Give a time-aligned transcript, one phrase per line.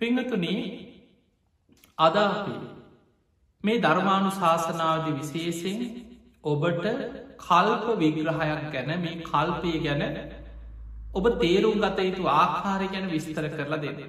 [0.00, 0.60] පිංහතුනී
[1.98, 2.56] අදාපි
[3.64, 5.80] මේ ධර්මාණු ශාසනාවද විශේෂෙන්
[6.44, 6.86] ඔබට
[7.38, 10.04] කල්ප විග්‍රහයක් ගැන මේ කල්පය ගැන
[11.12, 14.00] ඔබ තේරුම් ගත යුතු ආකාරය ගැන විස්තර කරලා දෙන්න.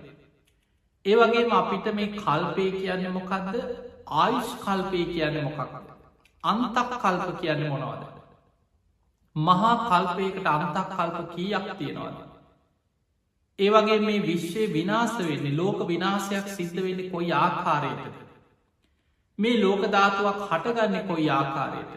[1.05, 3.59] ඒ වගේම අපිට මේ කල්පය කියන්න මොකක්ද
[4.15, 5.91] ආයුෂ් කල්පය කියන්න මොකක්ද.
[6.43, 8.03] අන්තක් කල්ප කියන්න මොනවද.
[9.35, 12.28] මහා කල්පයකට අන්තක් කල්ප කීයක් තියෙනවාද.
[13.59, 18.13] ඒ වගේ මේ විශ්වය විනාස වෙන්නේ ලෝක විනාසයක් සිද්ධ වෙන්න කොයි ආකාරයටද.
[19.39, 21.91] මේ ලෝකධාතුවක් හටගන්න කොයි ආකාරයට.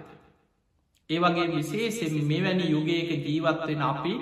[1.11, 4.15] ඒ වගේ විශේෂෙන් මෙවැනි යුගයක ජීවත්වෙන අපි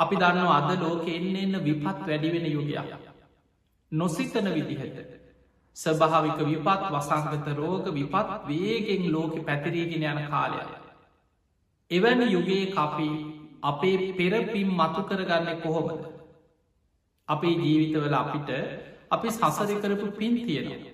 [0.00, 2.92] අපි දන්න අද ලෝක එන්න එන්න විපත් වැඩිවෙන යුගයක්.
[3.92, 4.98] නොසිතන විදිහට
[5.76, 10.62] ස්භාවික විපත් වසංගත රෝග විපත් වේගෙන් ලෝක පැතිරීගෙන යන කාලය.
[11.90, 13.10] එවැනි යුගයේ අපි
[13.62, 16.04] අපේ පෙරපිම් මතු කරගන්න කොහොමද.
[17.28, 18.50] අපේ ජීවිතවල අපිට
[19.10, 20.92] අපි සසර කරපු පින් තියෙනවා.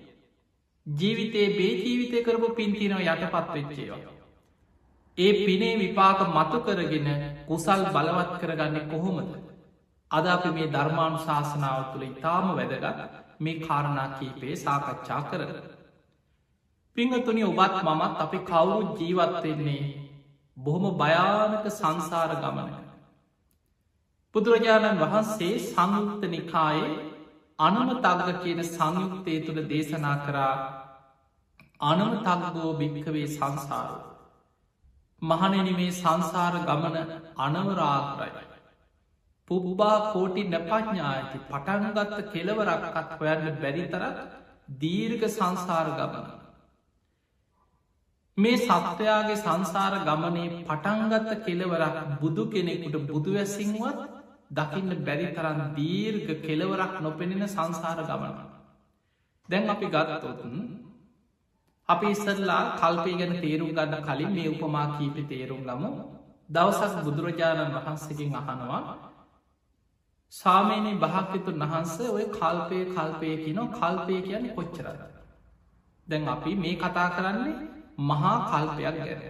[0.85, 4.13] ජීවිතයේ බේ ජීවිතය කරපු පින්තිනව යටපත් වෙච්චේවා.
[5.17, 7.07] ඒ පිනේ විපාක මතු කරගෙන
[7.47, 9.31] කුසල් බලවත් කරගන්න කොහොමද.
[10.11, 15.51] අද අපි මේ ධර්මාණු ශාසනාව තුළ ඉතාම වැදගත් මේ කාරණා කීපේ සාකච්ඡා කරන.
[16.95, 20.06] පිංහතුනි ඔබත් මමත් අපි කවුරුත් ජීවත්වෙන්නේ
[20.57, 22.71] බොහොම භයානක සංසාර ගමන.
[24.35, 26.97] බුදුරජාණන් වහන්සේ සංයුක්ත නිකායේ
[27.59, 30.55] අනම තග්ග කියන සංයුක්තය තුළ දේශනා කරා
[31.81, 34.03] අනම තගගෝ භික්කවේ සංසාරෝ.
[35.21, 36.97] මහනෙන මේ සංසාර ගමන
[37.37, 38.45] අනවරාකරයි.
[39.49, 44.17] පුබ්බා කෝටි නැපඥ්ඥාඇති පටන්ගත්ත කෙලවරක්කත් හොයන්න බැරිතරක්
[44.77, 46.27] දීර්ග සංසාර ගමන.
[48.37, 54.01] මේ සත්වයාගේ සංසාර ගමනේ පටන්ගත්ත කෙලවරක් බුදු කෙනෙකුට බුදුවැසිංවත්
[54.51, 58.35] දකින්න බැරි තරන් දීර්ග කෙලවරක් නොපෙනෙන සංසාර ගමන.
[59.49, 60.55] දැන් අපි ගත්තතුන්
[61.89, 65.89] අපි ඉස්සරලා කල්පය ගැන තේරුම් ගන්න කලින් මේ උපමා කීපි තේරුම් ගමු
[66.49, 68.81] දවසක් බුදුරජාණන් වහන්සකින් අහනවා
[70.33, 75.01] සාමීනී භාක්‍යතුන් වහන්ස ඔය කල්පය කල්පය කිනො කල්පය කියන කොච්චරද.
[76.07, 79.21] දැන් අපි මේ කතා කරන්නේ මහා කල්පයක් ගැන.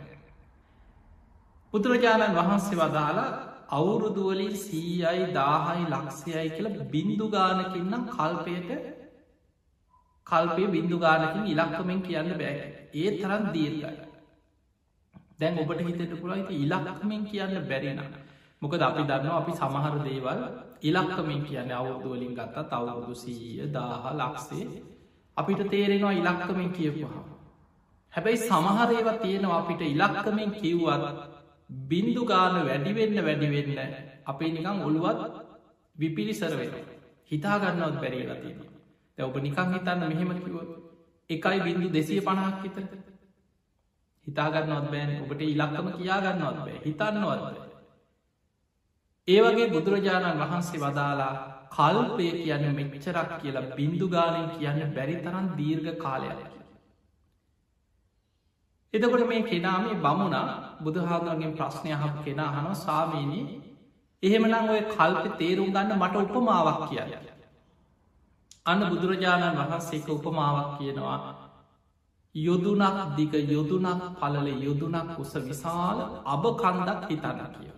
[1.73, 3.29] බුදුරජාණන් වහන්සේ වදාලා
[3.69, 8.69] අවුරුදුවලින් සීයයි දාහයි ලක්ෂයයි කියල බින්දුගානකින්නම් කල්පයට
[10.27, 12.67] කල්පය බින්දු ගානකින් ඉලක්කමෙන් කියන්න බෑ.
[12.93, 13.95] ඒ තරන් දීර්ගයි
[15.39, 18.01] දැන් ඔබට හිතට පුළයිති ඉලක්කමෙන් කියන්න බැරිෙන
[18.61, 20.41] මොකද අපි දන්න අපි සමහර දේවල්
[20.81, 24.67] ඉලක්කමින් කියන්න අවුදුවලින් ගත්තා තවුරුදු සීය දාහ ලක්සේ
[25.37, 27.23] අපිට තේරෙනවා ඉලක්කමෙන් කියපුහා
[28.17, 31.03] හැබැයි සමහරේවා තියෙනවා අපිට ඉලක්කමෙන් කිව්වත්
[31.89, 33.93] බින්දු ගාන වැඩිවෙන්න වැඩිවෙන්න
[34.25, 35.19] අපේ නිකං ඔළුවත්
[35.95, 36.73] විපිරිසර වෙන
[37.31, 38.71] හිතාගන්නවත් බැරිලා තියෙනවා.
[39.17, 40.57] ඔබ නිකං හිතන්න මෙහෙම කිව
[41.29, 42.83] එකයි බිඳු දෙසිය පණහක් හිතර
[44.27, 45.11] හිතාගන්නවත් බෑන.
[45.23, 46.81] ඔබට ඉලක්කම කියාගන්නවත් බෑ.
[46.85, 47.55] හිතන්නවත්
[49.27, 51.33] ඒවගේ බුදුරජාණන් වහන්සේ වදාලා
[51.71, 56.56] කල්පය කියන්න මෙච්චරක් කියලා බින්දුගාලෙන් කියන්න බැරි තරන් දීර්ඝ කාලයක්.
[58.93, 63.45] එතකොට මේ කෙනාමේ බමුණා බුදුහාදුරගෙන් ප්‍රශ්නය හක් කෙනා හනෝ සාමීනී
[64.23, 67.27] එහෙමනම් ඔය කල්ප තේරුම් ගන්න මට උපමාවක් කියන්න
[68.65, 71.19] අන්න බුදුරජාණන් වහන්සේක උපමාවක් කියනවා
[72.35, 77.71] යොදුනක් දිග යොදුනක් පලල යොදුනක් උස විශාල අබ කන්දක් හිතන්න කිය.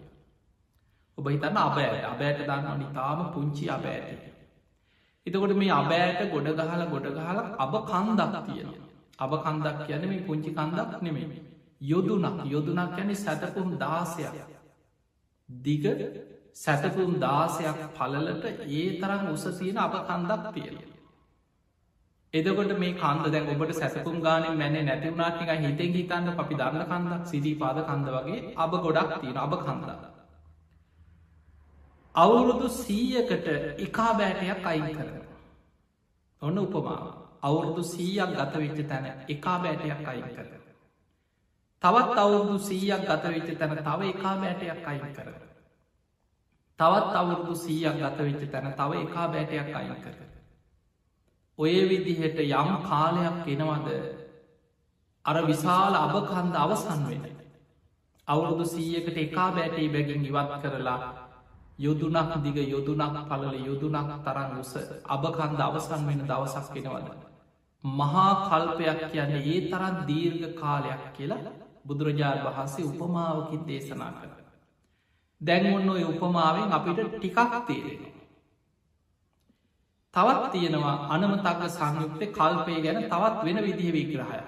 [1.18, 4.22] ඔබ හිතන්න අබෑට අබෑට දන්න නිතාම පුංචි අබෑට.
[5.28, 8.89] එතකොට මේ අබෑට ගොඩ ගහල ගොඩ ගහල අබ කන්දක් තියෙන.
[9.20, 11.42] අබ කන්දක් කියන මේ පුංචි කන්දක් නෙමේ.
[11.82, 14.34] යොදුනක් යොදුනක් යැනි සැතපුම් දාසයක්.
[15.50, 15.84] දිග
[16.56, 20.78] සැතපුම් දාසයක් පලලට ඒ තරම් උස තියෙන අප කන්දක් තියෙන.
[22.34, 27.56] එදකොට මේ කන්ද දැන් ඔබට සැසකුම් ගානෙන් මැනේ නැතිවුණනාටික හිතෙන් හිතන්න අපි දන්න කන්දක් සිදී
[27.56, 29.90] පාද කන්ද වගේ අබ ගොඩක් තියෙන අබ කන්ද.
[32.16, 33.48] අවුරුදු සීයකට
[33.80, 35.18] එකා බෑටයක් අයින් කරන.
[36.42, 40.48] ඔන්න උපමා අවුරුදු සීයක් ගතවෙච්ච තැන එකා බෑටයක් අයින් කර.
[41.84, 45.36] තවත් අවුරුදු සීයක් ගතවෙච්ච තැන තව එකා බෑටයක් අයින් කරන.
[46.80, 50.18] තවත් අවුරුදු සීයක් ගතවෙච්ච තැන තව එකා බෑටයක් අයින් කර.
[51.60, 53.88] ඔය විදිහට යම් කාලයක් එනවද
[55.26, 57.24] අර විශාල අභකන්ද අවසන් වෙන.
[58.28, 61.30] අවුරුදු සීයකට එකා බෑටයි බැගින් ඉවත් කරලා
[61.80, 64.74] යොදුනක් දිග යොදුනක් පලල යොදුනක් තරන් උස
[65.08, 67.29] අභකන්ද අවසන් වෙන දවසක් කෙනවද.
[67.84, 71.54] මහා කල්පයක් කියන්න ඒ තරන් දීර්ඝ කාලයක් කියලා
[71.86, 74.30] බුදුරජාණන් වහන්සේ උපමාවකින් දේශනා කර.
[75.42, 77.38] දැන් ඔන්න ඔය උපමාවෙන් අපිට ටිකක්
[77.68, 78.04] තේරෙන.
[80.14, 84.40] තවත් තියෙනවා අනමතක්ක සංයුක්ත කල්පය ගැන තවත් වෙන විදිහ විග්‍රහය.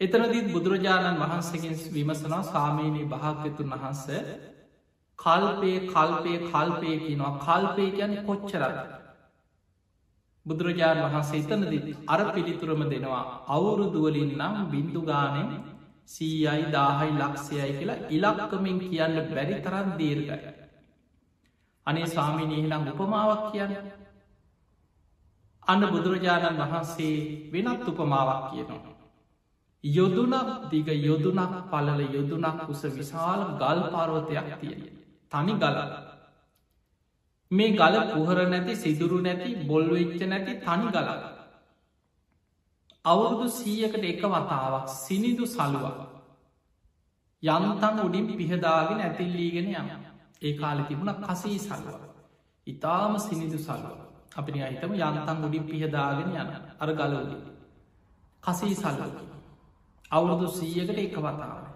[0.00, 4.04] එතනදීත් බුදුරජාණන් වහන්සේගෙන් විමසනවා සාමීනී භාග්‍යතුන් වහන්ස
[5.18, 8.78] කල්පය කල්පය කල්පය කියනවා කල්පය ගැන කොච්චරද.
[10.46, 15.50] බුදුරජාණන් වහන්සේ එතනදී අර පිළිතුරම දෙනවා අවුරුදුවලින් නම් බින්දුගානෙන්
[16.06, 20.38] සීයයි දාහයි ලක්ෂයයි කියලා ඉලක්කමින් කියන්න බැරි තරන් දීර්ගයි.
[21.86, 23.74] අනේ ස්වාමිනීහිනම් උපමාවක් කියන්න.
[25.62, 27.16] අන්න බුදුරජාණන් වහන්සේ
[27.52, 28.94] වෙනත් උපමාවක් කියනවා.
[29.84, 34.82] යොදුනක් දිග යොදුනක් පලල යොදුනක් උස විශාල ගල් පරෝතයක් තියෙන.
[35.32, 35.80] තනි ගලල.
[37.50, 41.10] මේ ගල පුහර නැති සිදුරු නැති බොල්වෙච්ච නැති තනි ගලල.
[43.04, 45.98] අවුරුදු සීයකට එක වතාවක් සිනිදු සලුවක්.
[47.42, 49.88] යන්තන් උඩින් පිහදාගෙන ඇතිල්ලීගෙන යම.
[50.42, 52.00] ඒ කාලෙ තිබුණ කසී සලුව.
[52.66, 53.96] ඉතාම සිනිදු සලුව.
[54.36, 57.38] අපිනි අහිතම යන්තන් උඩින් පිහදාගෙන යන අර ගලවලි.
[58.42, 59.24] කසී සල්ලකි.
[60.10, 61.75] අවුරුදු සීයකට එක වතාව.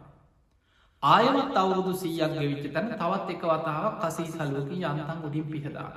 [1.02, 5.90] ආයමත් අවුරුදු සීයක් ගෙවිච්ච තැන තවත් එක වතාවක් කසී සල්ලෝක යන්තන් උඩින් පිහදා.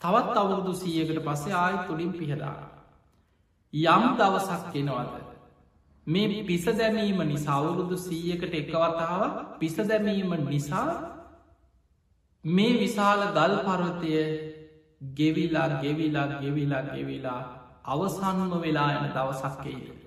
[0.00, 2.56] තවත් අවුරුදු සීයකට පස්සේ ආය තුළින් පිහදා.
[3.74, 5.14] යම් දවසක් කෙනවද.
[6.06, 9.22] මේ පිස දැමීම නිසා අවුරුදු සීයකට එක වතාව
[9.58, 10.88] පිස දැමීම නිසා
[12.44, 14.12] මේ විශාල ගල් පරවතය
[15.14, 17.40] ගෙවිලා ගෙවිලා ගෙවිලා ගෙවිලා
[17.84, 20.01] අවසන්ම වෙලා යන දවසක්කේද.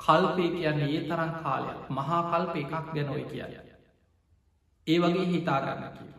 [0.00, 3.54] කල්පය කියන්නේ ඒ තරන් කාලයක් මහා කල්ප එකක් ගැනොයි කියය.
[4.86, 6.12] ඒ වගේ හිතාගන්න කිය.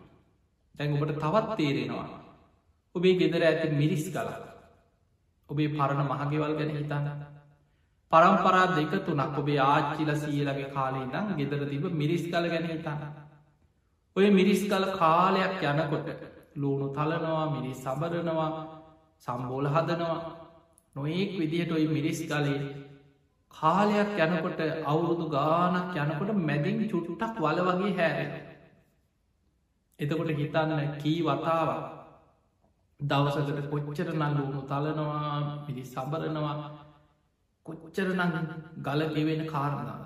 [0.75, 2.07] දැන් ඔබට තවත් තේරෙනවා.
[2.95, 4.37] ඔබේ ගෙදර ඇති මිරිස් කලා.
[5.49, 7.07] ඔබේ පරණ මහගෙවල් ගැන හිතන්න.
[8.11, 13.01] පරම්පරා දෙක තුනක් ඔබේ ආච්චිල සියලගේ කාලේ දම් ගෙදර තිබ මිරිස් කල ගැන හිතන්න.
[14.15, 16.07] ඔය මිරිස් කල කාලයක් යනකොට
[16.55, 18.51] ලූුණු තලනවා මිරිස් සබරනවා
[19.27, 20.19] සම්බෝල හදනවා
[20.95, 22.59] නොඒක් විදිහට ඔයි මිරිස් කලේ
[23.53, 28.29] කාලයක් යනකොට අවුරුදු ගානක් යනකොට මැදින් චුට්ටක් වල වගේ හැර.
[29.99, 31.81] එතකොට හිතන්න කී වතාවක්
[32.99, 36.55] දවසකට කොච්චර නල්ලුණු තලනවා පිළි සබරනවා
[37.65, 38.37] කොච්චර නඟ
[38.79, 39.97] ගල ගෙවෙන කාරණා.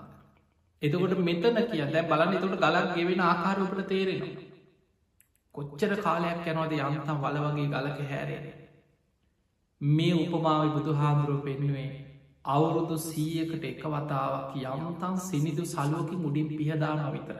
[0.81, 4.24] එතකොට මෙතන කිය දැ බලන්න එතකොට ගලක් ගෙවෙන ආකාරූපට තේරෙන.
[5.56, 8.42] කොච්චර කාලයක් යනවද යම්තම් වල වගේ ගලක හැරේ.
[9.81, 12.12] මේ උපමාව බුදු හාමුදුරුව පෙන්නුවේ
[12.45, 17.38] අවුරුදු සීයකට එක වතාවක් යම්තන් සිනිදු සලුවකි මුඩින් පිහදාන විතර.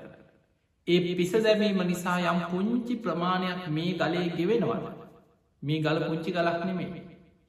[0.88, 4.86] ඒ පිස දැමීම නිසා යම් පුංචි ප්‍රමාණයක් මේ ගලේ ගෙවෙනවද.
[5.64, 7.04] මේ ගල පුංචි ගලක් නෙමේ.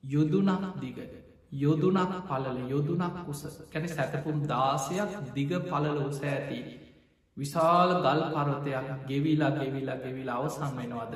[0.05, 0.99] යුදුනක් දිග.
[1.55, 3.43] යොදුනක් පලල යොදුනක් උස
[3.73, 6.61] කැන සැතපුම් දාසයක් දිග පලල උස ඇති.
[7.37, 11.15] විශාල ගල් පරතයක් ගෙවිලා ගෙවිලා ගෙවිලා අවසන් වෙනවද.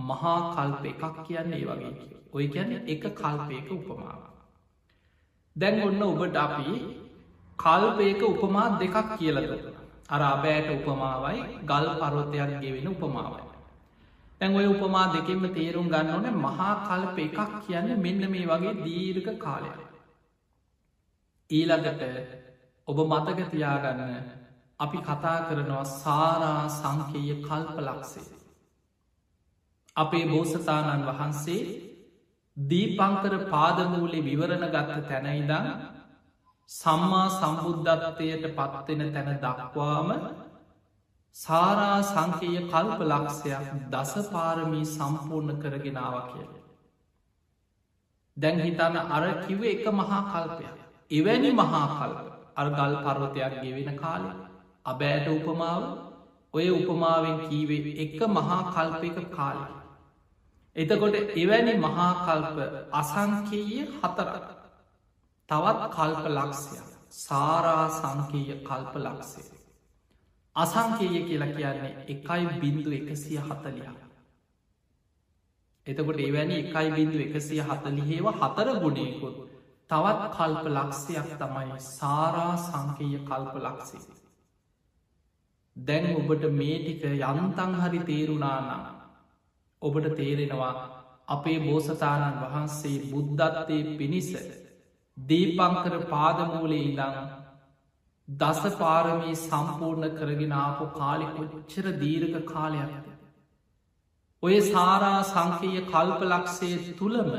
[0.00, 1.92] මහා කල්ප එකක් කියන්නේ ඒ වගේ
[2.32, 4.33] ඔය කියන්නේ එක කල්පයක උපමාව.
[5.56, 6.70] දැන් ඔන්න ඔබට අපි
[7.58, 9.50] කල්පයක උපමා දෙකක් කියලද
[10.08, 13.44] අරාබෑට උපමාවයි ගල් පරෝතයක් ගෙවෙන උපමාවයි.
[14.40, 19.32] තැන් ඔය උපමා දෙකෙන්ම තේරුම් ගන්න ඕන මහා කල්ප එකක් කියන්න මෙන්න මේ වගේ දීර්ඝ
[19.38, 19.70] කාලය.
[21.50, 22.02] ඊළඟට
[22.88, 24.02] ඔබ මතගතියාගන්න
[24.80, 28.28] අපි කතා කරනවා සාරා සංකේය කල්ප ලක්සේ.
[29.96, 31.62] අපේ බෝසතාණන් වහන්සේ
[32.56, 35.62] දීපංකර පාදමූලි විවරණ ගත්ත තැනයිදා
[36.70, 40.10] සම්මා සම්බුද්ධත්වයට පත්වෙන තැන දක්වාම
[41.36, 46.48] සාරා සංකය කල්ප ලක්ෂයක් දසපාරමී සම්පූර්ණ කරගෙනාව කියල.
[48.36, 50.78] දැන් හිතන්න අර කිව එක මහා කල්පයක්.
[51.10, 52.18] එවැනි මහා කල්ප
[52.56, 54.30] අර්ගල් පර්වතයක් ගෙවෙන කාලය.
[54.86, 55.82] අබෑට උපමාව
[56.54, 59.83] ඔය උපමාවෙන් කීවේ එක මහා කල්පයක කාලය.
[60.76, 62.58] එතකොට එවැනි මහාකල්ප
[62.94, 64.34] අසංකීය හතරක්.
[65.48, 66.94] තවත් කල්ප ලක්ෂයක්.
[67.12, 69.42] සාරා සංකීය කල්ප ලක්ෂය
[70.56, 73.86] අසංකේය කියලා කියන්නේ එකයි බින්දු එකසිය හතලිය
[75.86, 79.36] එතකොට එවැනි එකයි බින්දු එකසිය හතලිහේව හතර ගුණයකුත්
[79.90, 84.02] තවත් කල්ප ලක්ෂයක් තමයි සාරා සංකීය කල්ප ලක්ෂේ
[85.76, 88.82] දැන් ඔබට මේ ටික යන්තන් හරි තේරුණානා
[89.84, 90.74] ඔබට තේරෙනවා
[91.28, 94.28] අපේ බෝසතාණන් වහන්සේ බුද්ධත්තය පිණිස
[95.16, 97.18] දීපංකර පාදමූලේ ඉඳං
[98.28, 103.06] දස පාරමී සම්පූර්ණ කරගෙන ආපු කාලෙ කොච්චර දීර්ක කාලයක්ද.
[104.42, 107.30] ඔය සාරා සංකීය කල්ප ලක්ෂය තුළම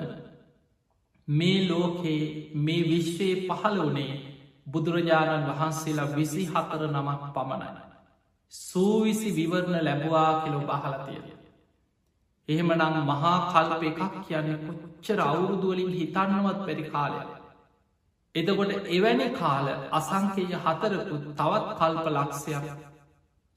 [1.28, 4.22] මේ ලෝකයේ මේ විශ්වයේ පහළ වනේ
[4.68, 7.86] බුදුරජාණන් වහන්සේලා විසි හතර නමක් පමණයි.
[8.54, 11.35] සූවිසි විවරණ ලැබවා කෙලො බහලතිය.
[12.50, 17.22] එහෙමනම් මහා කල්ප එකක් කියන්න කොච්චර අවුරුදුවලින් හිතන්නවත් පැරි කාලය.
[18.36, 22.66] එතකොට එවැනි කාල අසංකේය හතරකුත් තවත් කල්ප ලක්ෂයක්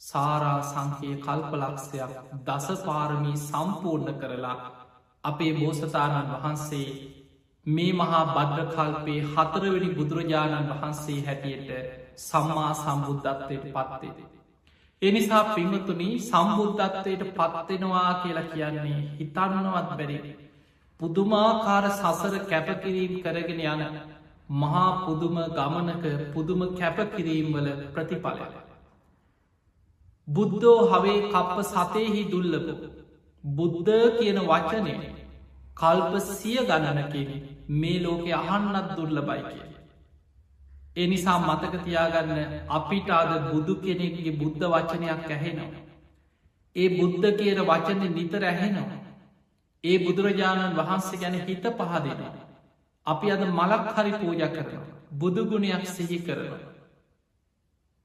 [0.00, 2.12] සාරා සංකයේ කල්ප ලක්ෂයක්
[2.46, 4.58] දසපාරමී සම්පූර්ණ කරලා
[5.24, 6.88] අපේ බෝසතාණන් වහන්සේ
[7.66, 11.70] මේ මහා බද්්‍රකල්පේ හතරවෙනි බුදුරජාණන් වහන්සේ හැටියට
[12.18, 14.37] සම්මා සම්බුද්ධත්වයට පත්වේද.
[15.02, 20.16] එනිසා පිංහතුනී සම්බුද්ධත්වයට පත්වෙනවා කියලා කියන්නේ හිතන්නවත් බැරි.
[21.00, 23.82] පුදුමාකාර සසර කැපකිරීම් කරගෙන යන
[24.54, 28.48] මහා පුදුම ගමනක පුදුම කැපකිරීම්වල ප්‍රතිඵලය.
[30.28, 32.74] බුද්ධෝ හවේ කප්ප සතයහි දුල්ලපු
[33.44, 34.96] බුද්ධ කියන වචනය
[35.76, 37.30] කල්ප සිය ගණනකින්
[37.76, 39.77] මේ ලෝකෙ අහන්නත් දුර්ල බයි කිය.
[40.98, 42.38] එනිසා මතකතියාගන්න
[42.70, 45.82] අපිට අද බුදු කෙනෙක්ගේ බුද්ධ වචනයක් ඇහෙනවා.
[46.76, 48.98] ඒ බුද්ධ කියන වචන නිතර ඇහෙනවා.
[49.84, 52.32] ඒ බුදුරජාණන් වහන්සේ ගැන හිත පහදෙනවා.
[53.06, 54.86] අපි අද මලක් හරි පූජ කරනවා.
[55.12, 56.66] බුදුගුණයක් සිහි කරනවා.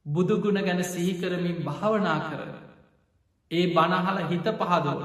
[0.06, 2.54] බුදුගුණ ගැන සිහිකරමින් භාවනා කරන.
[3.52, 5.04] ඒ බණහල හිත පහදවල.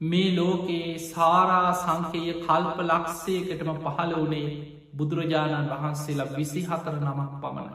[0.00, 4.48] මේ ලෝකයේ සාරා සංකය කල්ප ලක්ෂයකටම පහළ වනේ
[4.92, 7.72] බුදුරජාණන් වහන්සේලා විසි හතර නමක් පමණ.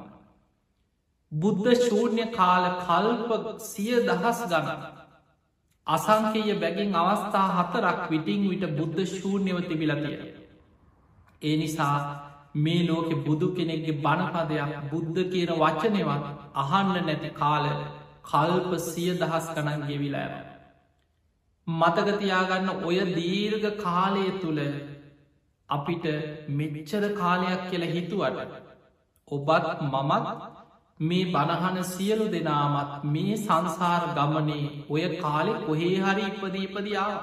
[1.31, 4.81] බුද්ධ ශූර්ණය කාල කල්ප සිය දහස් ගණන.
[5.87, 10.17] අසංකය බැගින් අවස්ථා හතරක් විටිං විට බුද්ධ ශූර්ණයව තිබිලතිය.
[11.41, 11.97] ඒ නිසා
[12.55, 17.65] මේ ලෝකෙ බුදු කෙනෙක්ගේ බණපදයක් බුද්ධ කියන වචනයවත් අහන්න නැති කාල
[18.23, 20.33] කල්ප සිය දහස් ගණන් ගෙවිලෑව.
[21.67, 24.61] මතකතියාගන්න ඔය දීර්ග කාලය තුළ
[25.69, 26.05] අපිට
[26.51, 28.53] මෙච්චර කාලයක් කියල හිතුවට
[29.27, 30.27] ඔබත් මමත්
[30.99, 37.17] මේ බණහන සියලු දෙනාමත් මේ සංසාර ගමනේ ඔය කාලෙ කොහේ හරි ඉපදීපදියාව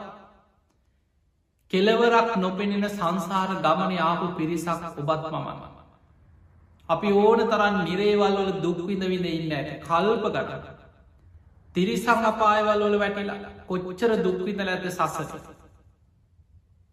[1.72, 4.68] කෙලවරක් නොපෙනෙන සංසාර ගමන ආපු පිරිසක්
[5.02, 5.62] ඔබත් මමම.
[6.88, 10.66] අපි ඕන තරන් නිරේවල්වල දුක්විඳවිඳ ඉන්න ඇට කල්ප ගට.
[11.74, 15.32] තිරිසං අපායවල්වල වැටිලා කොච්චර දුක්විඳල ඇත සසස.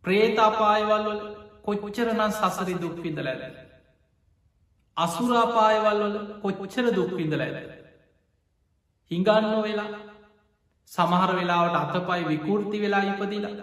[0.05, 3.43] ප්‍රේතාපායවල්වල කොච්චරනන් සසරි දුක්විඳල ඇද.
[4.97, 7.69] අසුරාපායවල්වල කොච්චර දුක්විඳල ඇද.
[9.11, 9.91] හිඟන්න වෙලා
[10.91, 13.55] සමහර වෙලාවට අතපයි විකෘති වෙලා ඉපදිලා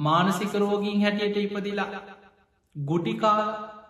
[0.00, 1.90] මානසික රෝගීන් හැටියට ඉපදිලා
[2.76, 3.42] ගුටිකාල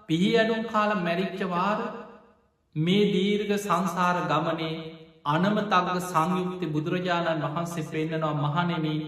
[0.07, 1.79] පිහි ඇනුම් කාල මැරිච්චවාර
[2.77, 4.75] මේ දීර්ග සංසාර ගමනේ
[5.27, 9.01] අනමතක්ග සංයුක්ති බුදුරජාණන් වහන්සේ පෙන්න්නනවා මහනෙමී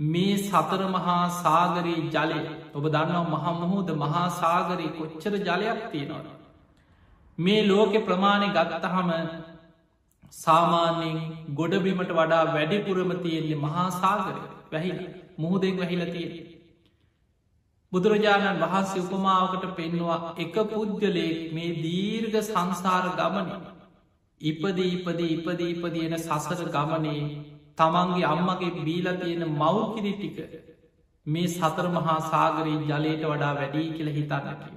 [0.00, 2.40] මේ සතර මහා සාගරී ජලය
[2.74, 6.36] ඔබ දන්නවා මහමුහෝද මහා සාගරී කොච්චර ජලයක් තියෙනවා.
[7.38, 9.10] මේ ලෝකෙ ප්‍රමාණය ගත්තහම
[10.34, 11.18] සාමාන්‍යයෙන්
[11.54, 14.40] ගොඩබිමට වඩා වැඩිපුරම තියෙන්නේ මහා සාගරය
[14.72, 15.12] වැහිලා.
[15.38, 16.30] මුහුදෙන් වැහිලතිය.
[17.92, 23.48] බුදුරජාණන් වහන්සේ උපමාවකට පෙන්වා එක පුද්ගලේ මේ දීර්ග සංසාර ගමන
[24.40, 27.24] ඉපද ඉපද ඉපද ඉපදයන සසර ගමනේ
[27.80, 30.38] තමන්ගේ අම්මගේ බීල තියෙන මව්කිරි ටික
[31.26, 34.70] මේ සතර මහා සාගරී ජලයට වඩා වැඩී කියල හිතන්නකි.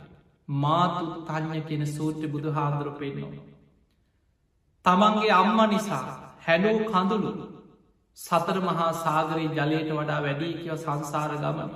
[0.48, 3.44] මාතු තඥ කෙන සූට්‍ර බුදු හාන්දුර පෙන්නවා.
[4.86, 6.06] තමන්ගේ අම්ම නිසා
[6.46, 7.32] හැඩෝ කඳුළු
[8.18, 11.72] සතර මහා සාගරයේ ජලයට වඩා වැඩී කියව සංසාර ගමන.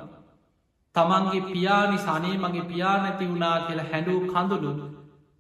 [0.95, 4.71] තමන්ගේ පියානි සනේ මගේ පියා නැති වුණා කියලා හැඩූ කඳුළු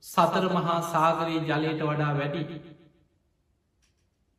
[0.03, 2.43] සතර මහා සාගරයේ ජලයට වඩා වැඩි.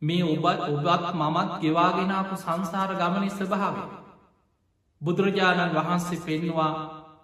[0.02, 3.76] මේ ඔබත් ඔබත් මමත් ගෙවාගෙනාපු සංසාර ගමනි ස්භාව.
[5.00, 6.72] බුදුරජාණන් වහන්සේ පෙන්වා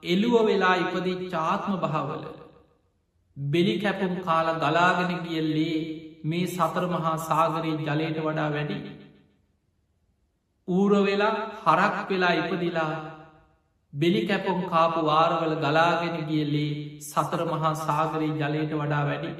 [0.05, 2.25] එළුව වෙලා ඉපදී චාත්ම භාවල.
[3.37, 5.79] බෙලි කැපුම් කාල ගලාගෙන ගියල්ලේ
[6.25, 8.79] මේ සතර මහා සාගරයේ ජලයට වඩා වැඩි.
[10.69, 12.93] ඌර වෙලා හරක් වෙලා ඉපදිලා
[13.93, 16.71] බෙලි කැපොම් කාපු වාරවල ගලාගෙන ගියල්ලේ
[17.03, 19.31] සතර මහා සාගරී ජලයට වඩා වැඩි.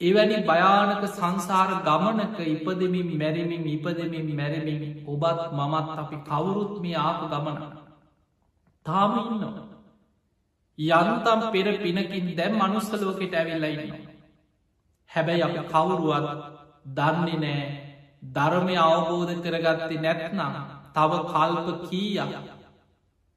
[0.00, 7.58] එවැනි භයානක සංසාර ගමනක ඉපදමින් මැරමින් ඉපදමින් මැරමින් ඔබත් මමත් අපි කවුරුත් මේ ආපු ගමන.
[8.86, 9.64] තාම ඉන්නවා.
[10.78, 13.94] යන්තම් පෙර පිනකින් දැම් මනුස්සලෝකෙට ඇවිල්ලයින්න.
[15.10, 16.26] හැබැයි අප කවුරුවත්
[16.86, 17.64] දන්නේ නෑ
[18.34, 20.54] ධර්මය අවබෝධ කරගත්තේ නැත්නම්
[20.92, 22.32] තව කල්ප කීයක්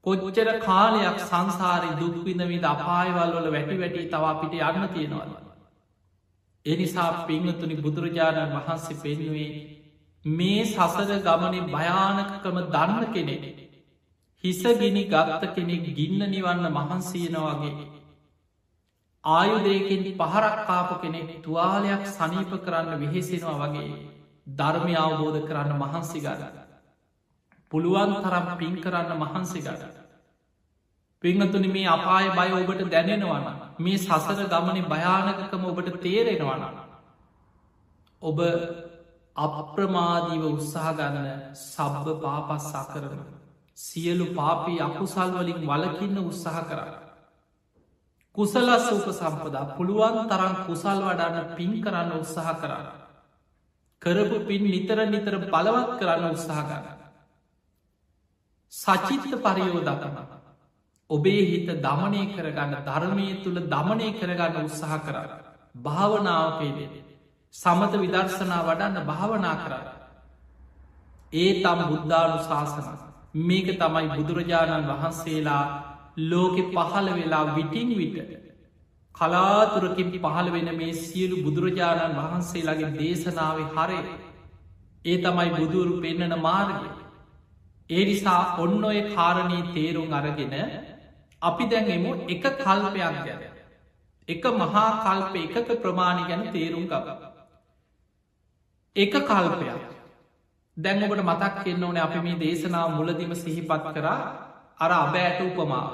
[0.06, 5.47] කොච්චර කාලයක් සංසාරය දුක්විඳවිද අපායවල් වල වැටි වැටි තවාපිට යන්න තියෙනවල.
[6.68, 9.50] එනිසා පිංහතුනි බුදුරජාණන් වහන්සේ පෙන්නුවේ
[10.24, 13.36] මේ සසර ගමනේ භයානකකම දන්න කෙනෙ.
[14.44, 17.86] හිසගිනි ගත්ත කෙනෙක් ගින්න නිවන්න මහන්සීනවගේ.
[19.24, 23.88] ආයුදයකින් පහරක්කාපු කෙනෙක් තුවාලයක් සනීප කරන්න විහෙසෙනවා වගේ
[24.54, 26.58] ධර්මය අවබෝධ කරන්න මහන්සි ගන්න.
[27.72, 29.96] පුළුවන් තරම් පින් කරන්න මහන්සි ගන්න.
[31.22, 36.62] පිංහතුනි මේ අපාය බය ඔබට දැනෙනවන මේ සසර ගමන භයානකකම ඔබට තේරෙනවන.
[38.22, 38.38] ඔබ
[39.36, 43.20] අප්‍රමාදීව උත්සාහ ගන්න සබ්බ පාපස්සා කරන.
[43.78, 46.80] සියලු පාපී අකුසල් වලින් වලකින්න උත්සාහ කර.
[48.36, 52.88] කුසලස් උප සම්පදා පුළුවන් තරම් කුසල් වඩාන්න පින් කරන්න උත්සාහ කරන්න.
[54.02, 56.98] කරපු පින් නිතර නිතර බලවත් කරන්න උත්සාහ කරන්න.
[58.72, 60.37] සචිත්ත පරියෝදකම
[61.10, 65.30] ඔබේ හිත දමනය කරගන්න ධර්මය තුළ දමනය කරගන්න උත්සාහ කරන්න.
[65.80, 67.04] භාවනාව පේදේ.
[67.54, 69.86] සමත විදර්ශනා වඩන්න භාවනා කරන්න.
[71.32, 72.86] ඒ තම් බුද්ධානු ශාසන
[73.42, 75.64] මේක තමයි බුදුරජාණන් වහන්සේලා
[76.24, 78.16] ලෝකෙ පහළ වෙලා විටින් විට
[79.14, 83.98] කලාතුරකින් පහළ වෙන මේ සියලු බුදුරජාණන් වහන්සේලාගේ දේශනාව හරය
[85.04, 86.88] ඒ තමයි බුදුරු පෙන්නන මාර්ගය
[87.90, 90.54] ඒ නිසා ඔන්න ඔය කාරණී තේරුම් අරගෙන
[91.42, 93.40] අපි දැන්ෙමු එක කල්පයක් ගැන
[94.28, 97.06] එක මහා කල්ප එකක ප්‍රමාණි ගැන තේරුම් ගබ
[98.96, 99.80] එක කල්පයක්
[100.76, 104.20] දැන්ඔකට මතක් එන්න ඕන අපි මේ දේශනාව මුලදිම සිහිපත් කරා
[104.78, 105.88] අර අබෑට උපමාව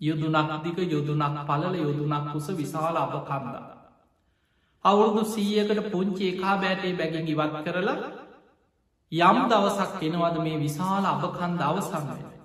[0.00, 3.56] යුදුනක් දික යොදුනක් පලල යොදුනක් කුස විශාල අපකන්ද.
[4.84, 7.98] අවුරුදු සීයකට පුංචි එකා බෑටේ බැගින් ඉවත් කරලා
[9.12, 12.35] යම් දවසක් එනවද මේ විශාල අපකන්ද අවසන්නය.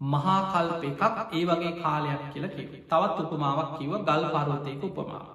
[0.00, 5.26] මහා කල්ප එකක් ඒ වගේ කාලයක් කියලා කිව තවත් උපමාවක් කිව ගල් පරෝතයක උපමාව.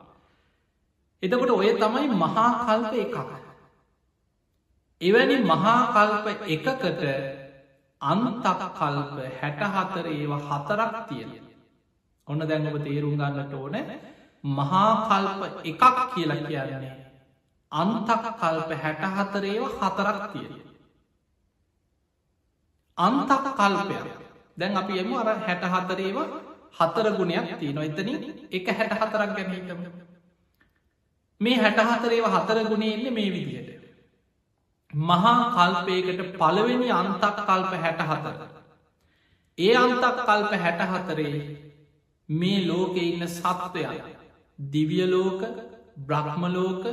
[1.24, 3.18] එතකොට ඔය තමයි මහා කල්ප එකක්.
[5.02, 7.04] එවැනි මහා කල්ප එකකට
[8.02, 11.32] අන්තක් කල්ප හැට හතර ඒවා හතරක් තියෙන.
[12.28, 13.76] ඔන්න දැඟව තේරුම් ගන්නට ඕන
[14.44, 16.96] මහාකල්ප එකක් කියලා කියන්නේ.
[17.72, 20.54] අන්තක කල්ප හැට හතරේව හතරක් තියෙන.
[22.98, 23.96] අන්තක කල්පය
[24.62, 26.18] දැන් අපි එම අර හැට හතරේව
[26.74, 28.10] හතර ගුණයක් තිය නොයිතන
[28.52, 29.80] එක හැට හතරක් ගැනීටම.
[31.42, 33.70] මේ හැට හතරේව හතර ගුණෙන්නේ මේ විදිහට.
[34.94, 38.36] මහා කල්පයකට පළවෙනි අන්තක් කල්ප හැට හතර.
[39.58, 41.36] ඒ අන්තක් කල්ප හැට හතරේ
[42.30, 44.00] මේ ලෝකෙ ඉන්න සත්වයන්
[44.60, 45.42] දිවියලෝක
[46.00, 46.86] බ්‍රහ්මලෝක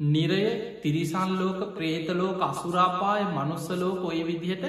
[0.00, 0.42] නිරය
[0.82, 4.64] තිරිසන්ලෝක ප්‍රේතලෝක අසුරාපාය මනුස්සලෝක ඔය විදිහට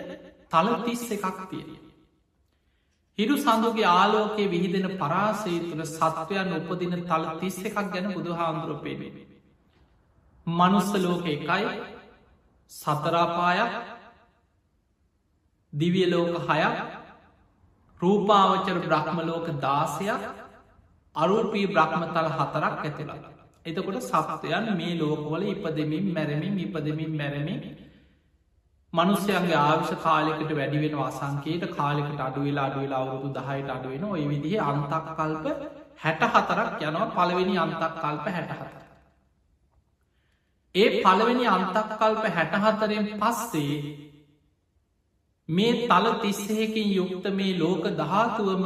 [0.51, 1.92] තල තිස්ස එකක් තියෙන.
[3.17, 9.25] හිරු සඳුගේ ආලෝකයේ විහිදෙන පරාසය තුළ සත්වයන් උපදින තල තිස්ස එකක් ගැන බුදු හාමුදුරපේනේ.
[10.47, 11.65] මනුස්ස ලෝක එකයි
[12.71, 13.73] සතරාපායක්
[15.73, 16.77] දිවියලෝක හයක්
[18.01, 20.23] රූපාවචර බ්‍රහ්මලෝක දාසයක්
[21.15, 23.21] අරූපී බ්‍රහ්මතල හතරක් ඇතිලා.
[23.65, 27.61] එතකොට සපතයන් මේ ලෝකවල ඉපදමින් මැරමින් ඉපදමින් මැරමින්
[28.93, 35.45] මනුස්්‍යයන්ගේ ආවිශ කාලෙකට වැඩිවෙන අසංකේට කාලෙකට අඩුවෙලා අඩුවෙලා අවුරුදු දහයට අඩුවෙන ඔය විදිහ අන්තක් කල්ප
[35.97, 38.61] හැට හතරක් යනවා පළවෙනි අන්තක් කල්ප හැටහත.
[40.75, 43.75] ඒ පළවෙනි අන්තක් කල්ප හැටහතරෙන් පස්සේ
[45.49, 48.65] මේ තල තිස්සයකින් යුක්ත මේ ලෝක දහතුවම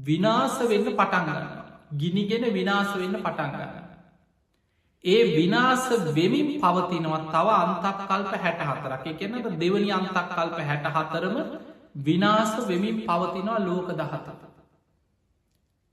[0.00, 1.48] විනාස වෙන්න පටන්ගන්න.
[1.96, 3.83] ගිනිගෙන විනාස වෙන්න පටන්ගන්න.
[5.04, 11.36] ඒ විනාස වෙමින් පවතිනවත් තව අන්තක් කල්ප හැට හතරක් එකනට දෙවනි අන්තක් කල්ප හැට හතරම
[11.98, 14.28] විනාස වෙමින් පවතිනවා ලෝක දහත.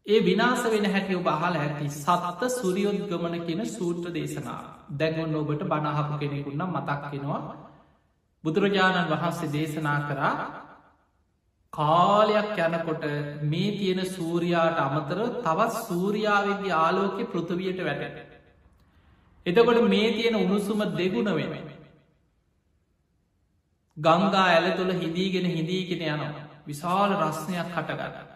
[0.06, 4.62] ඒ විනාස වෙන හැටි ඔබ අහල ඇති සත්ත සුරියොද්ගමන කියෙන සූත්‍ර දේශනා
[4.94, 7.42] දැගොන්න ඔබට බණහපු කෙනෙකුන්නම් මතක්කෙනවා
[8.44, 10.34] බුදුරජාණන් වහන්සේ දේශනා කරා
[11.74, 13.04] කාලයක් යනකොට
[13.46, 18.31] මේ තියෙන සූරයාට අමතර තවත් සූරියාවගේ ආලෝකය පෘථවයට වැට.
[19.46, 21.70] එතකොට මේ තියෙන උණුසුම දෙගුණ වෙන.
[23.98, 26.46] ගංගා ඇල තුළ හිදීගෙන හිදීගෙන යනවා.
[26.66, 28.30] විශාල රස්නයක් හටගන්න.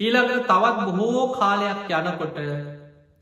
[0.00, 2.38] ඊළඟට තවත් බොහෝ කාලයක් යනකොට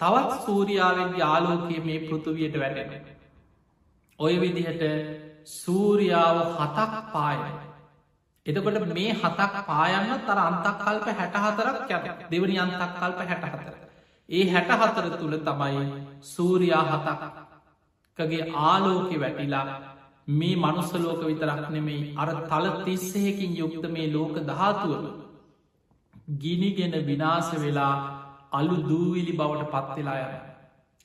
[0.00, 3.04] තවත් සූරියාවෙන්ගේ ආලෝකය මේ පෘථවියට වැටෙන.
[4.18, 4.82] ඔය විදිහට
[5.46, 7.38] සූරියාව හතක් පාය.
[8.46, 13.91] එතකොට මේ හතක් පායන්න තර අන්තක් කල්ප හැට හතරක් යන දෙවනි අන්තක් කල්ප හැට හතර.
[14.32, 15.86] ඒ හැට හතර තුළ තමයි
[16.26, 19.66] සූරයා හතකගේ ආලෝකෙ වැටිලා
[20.30, 25.04] මේ මනුස්සලෝක විතරක් නෙමෙයි අර තල තිස්සයකින් යුක්ත මේ ලෝක දහතුවල
[26.42, 27.94] ගිනිගෙන විනාස වෙලා
[28.52, 30.40] අලු දූවිලි බවට පත්වෙලා යන.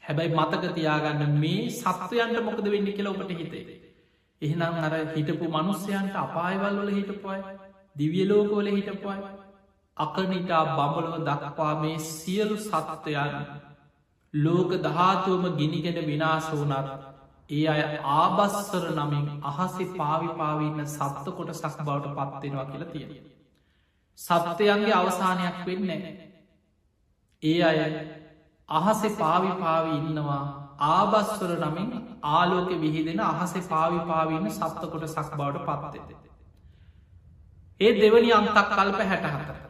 [0.04, 3.66] හැබැයි මතක තියාගන්න මේ සත්වයන්ට මොකද වෙන්න කියලා ඔබට හිතේ.
[4.42, 7.40] එහෙනම් අර හිටපු මනුස්්‍යයන්ට අපායවල් වල හිටපුයි
[7.96, 9.20] දිවියලෝකෝල හිටපුයි
[9.98, 13.38] අකනිටා බඹලව දක්වා මේ සියලු සත්වයන්
[14.34, 16.90] ලෝක දහතුවම ගිනිගෙන විනාස වනත්
[17.50, 17.82] ඒ අය
[18.14, 23.12] ආබස්සර නමින් අහසි පාවිපාවන්න සත්ත කොට සක් බවට පත්වෙනවා කියලා තියෙන.
[24.20, 26.00] සත්‍යයන්ගේ අවසානයක් වෙන්නේ.
[27.44, 27.80] ඒ අය
[28.70, 30.44] අහසෙ පාවිපාවි ඉන්නවා
[30.88, 31.90] ආබස්වර නමින්
[32.24, 36.10] ආලෝක විහිදෙන අහසේ පාවිපාවන්න සත්ත කොට සක් බවට පත්වෙද.
[37.82, 39.67] ඒ දෙවනි අන්තක් කල්ප හැටහතර.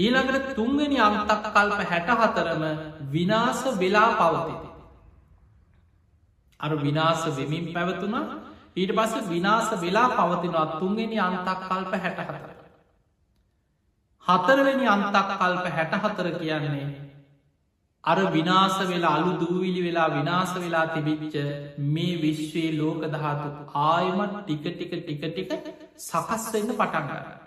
[0.00, 2.64] ඊළඟට තුන්වෙනි අන්තක් කල්ප හැටහතරම
[3.10, 4.68] විනාස වෙලා පවතිති.
[6.60, 8.14] අර විනාස වෙමින් පැවතුන
[8.76, 12.34] ඊට පස්ස විනාස වෙලා පවතිනවා තුන්වෙනි අන්තක් කල්ප හැටහතර.
[14.26, 16.88] හතරවෙනි අන්තක් කල්ප හැටහතර කියන්නේ
[18.04, 21.34] අර විනාස වෙලා අලු දූවිලි වෙලා විනාස වෙලා තිබිච්ච
[21.88, 23.48] මේ විශ්වයේ ලෝක දහතු
[23.84, 25.50] ආයමත් ටික ටික ටික ටික
[25.98, 27.39] සකස් වෙන්න පටන්ගන්න.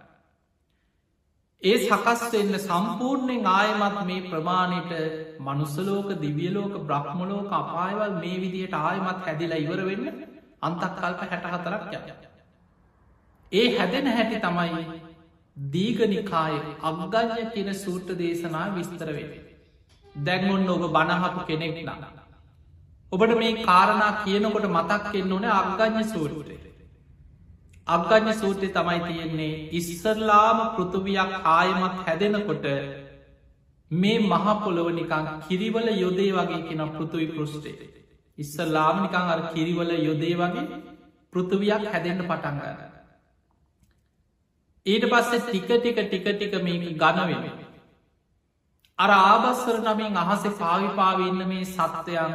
[1.64, 4.92] ඒ සකස් වෙන්න සම්පූර්ණයෙන් ආයමත් මේ ප්‍රමාණයට
[5.46, 10.10] මනුස්සලෝක දිවියලෝක බ්‍රහ්මලෝක අපායවල් මේ විදියට ආයමත් හැදිලා ඉවර වෙන්න
[10.62, 12.00] අන්තක් කල්ප හැට හතරක් ය.
[13.52, 14.84] ඒ හැදෙන හැටි තමයි
[15.58, 19.42] දීගනිකාය අගගඥ කියන සූට්‍ර දේශනා විස්තර වේ.
[20.26, 22.12] දැන්ගොන්න ඔබ බණහපු කෙනෙක් නා.
[23.12, 26.63] ඔබට මේ කාරණා කියනකොට මතක් එන්න ඕන අගගඥ සූට්‍රේ.
[27.88, 32.66] අග්ගඥ සූත්‍රය තමයි තියෙන්නේ ඉස්සරලාම පෘතුවයක් ආයමත් හැදෙනකොට
[33.92, 37.90] මේ මහපොළොව නිකං කිරිවල යොදේ වගේ කෙන පෘතුවි පෘෂ්ටේ.
[38.38, 40.66] ඉස්සල්ලාම නිකං අර කිරිවල යොදේ වගේ
[41.34, 42.80] පෘතුවයක් හැදෙන්ට පටන්ගන්න.
[44.86, 47.44] ඊට පස්සේ ටික ටික ටික ටික මේක ගනවෙන.
[49.00, 52.34] අර ආබස්සර නමින් අහසේ පාවිපාවන්න මේ සත්වයන්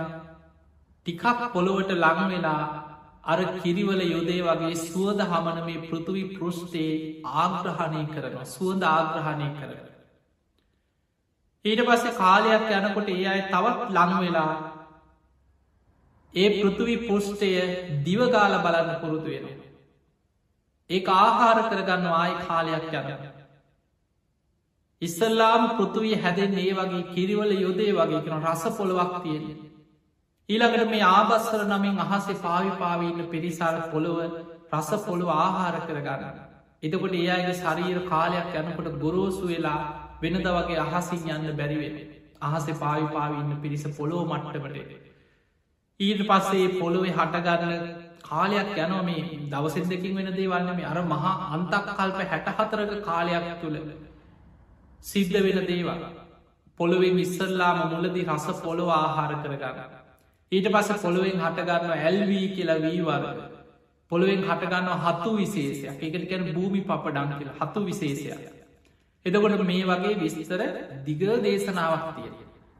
[1.06, 2.87] ටිකක් පොළොවට ලංවෙලා
[3.28, 6.92] අර කිරිවල යොදේ වගේ සුවද හමන මේ පෘතුවි පෘෂ්ටේ
[7.36, 9.86] ආග්‍රහණය කරන සුවද ආග්‍රහණය කරන.
[11.64, 14.54] ඊට පස්සේ කාලයක් යනකොට ඒ අයි තවත් ලංවෙලා
[16.34, 17.50] ඒ පෘතුවි පෘෂ්ටය
[18.04, 19.46] දිවගාල බලන්න පුරුතු වෙන.
[20.90, 23.32] ඒ ආහාර කරගන්න ආය කාලයක් යන.
[25.02, 29.58] ඉස්සල්ලාම් පෘතුවී හැදෙන් ඒ වගේ කිරිවල යොදේ වගේ කෙන රස පොළොවක් තියෙන්නේ.
[30.48, 34.20] ඊළඟට මේ ආබස්සර නමින් අහසේ පාවිපාවන්න පිරිසාර පොළොව
[34.72, 36.38] රස පොළොව ආහාර කරගන්න.
[36.82, 39.80] එතකොට ඒ අගේ ශරීර කාලයක් යනකොට ගොරෝසු වෙලා
[40.22, 41.98] වෙනද වගේ අහසින් යන්න බැරිවෙන.
[42.42, 44.90] අහසේ පාවිපාවන්න පිරිස පොළොව මට්ටකට.
[46.00, 47.84] ඊට පස්සේ පොළොවේ හටගන්න
[48.22, 53.52] කාලයක් යනෝ මේ දවසෙන් දෙකින් වෙන දේවන්න මේ අර මහා අන්තක් කල්ප හැට හතරක කාලයක්
[53.60, 53.78] තුළ
[55.04, 56.02] සිද්ධ වෙන දේවල්.
[56.80, 59.97] පොළොවෙන් ඉස්සල්ලාම මුලදී රස පොළොව ආහාර කරගන්න.
[60.52, 63.24] ඊට පස පොළුවෙන් හටගන්න ඇල්වී කියලා වීවර.
[64.10, 65.98] පොළුවෙන් හටගන්න හතු විශේෂයක්.
[66.02, 67.50] එකට කැන භූමි පපඩන් කියල.
[67.58, 68.58] හතු විශේෂයක්.
[69.26, 70.62] එතකොට මේ වගේ විස්තර
[71.04, 72.30] දිග දේශනාවක් තිය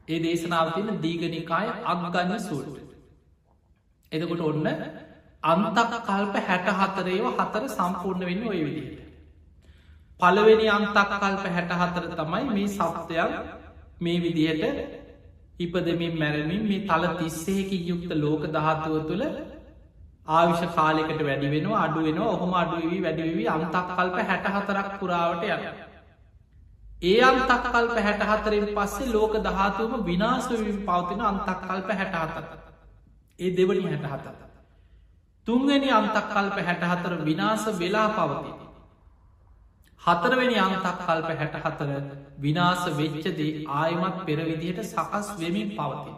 [0.07, 2.77] ඒ දේශනාව තියන දීගනිකාය අගගන්න සූට
[4.11, 4.67] එතකොට ඔන්න
[5.43, 8.99] අන්තක කල්ප හැට හතරේව හතර සම්පූර්ණ වෙන්න ඔය විදිට
[10.19, 13.31] පළවෙනි අන්තක් කල්ප හැට හතර තමයි මේ සප්තයක්
[14.01, 14.98] මේ විදිහට
[15.59, 19.23] ඉපදමින් මැරමින් මේ තල තිස්සේකින් යුක්ත ලෝක ධාතුව තුළ
[20.29, 25.63] ආවිශ කාලෙකට වැඩි වෙන අඩු වෙන ඔහොම අඩුවී වැඩිවී අන්තක් කල්ප හැට හතරක් පුරාවට යන.
[27.03, 32.45] ඒ අන්තක් කල්ප හැට හතරෙන් පස්සේ ලෝක දහතුවම විනාශවින් පවතින අන්තක් කල්ප හැට හතර.
[33.39, 34.35] ඒ දෙවනි හැට හතර.
[35.47, 38.68] තුන්වැනි අන්තක් කල්ප හැට හතර විනාස වෙලා පවතින.
[40.01, 41.89] හතරවෙනි අන්තක් කල්ප හැට හතර
[42.37, 46.17] විනාස වෙච්චදේ ආයමත් පෙරවිදිහට සකස් වෙමින් පවතින.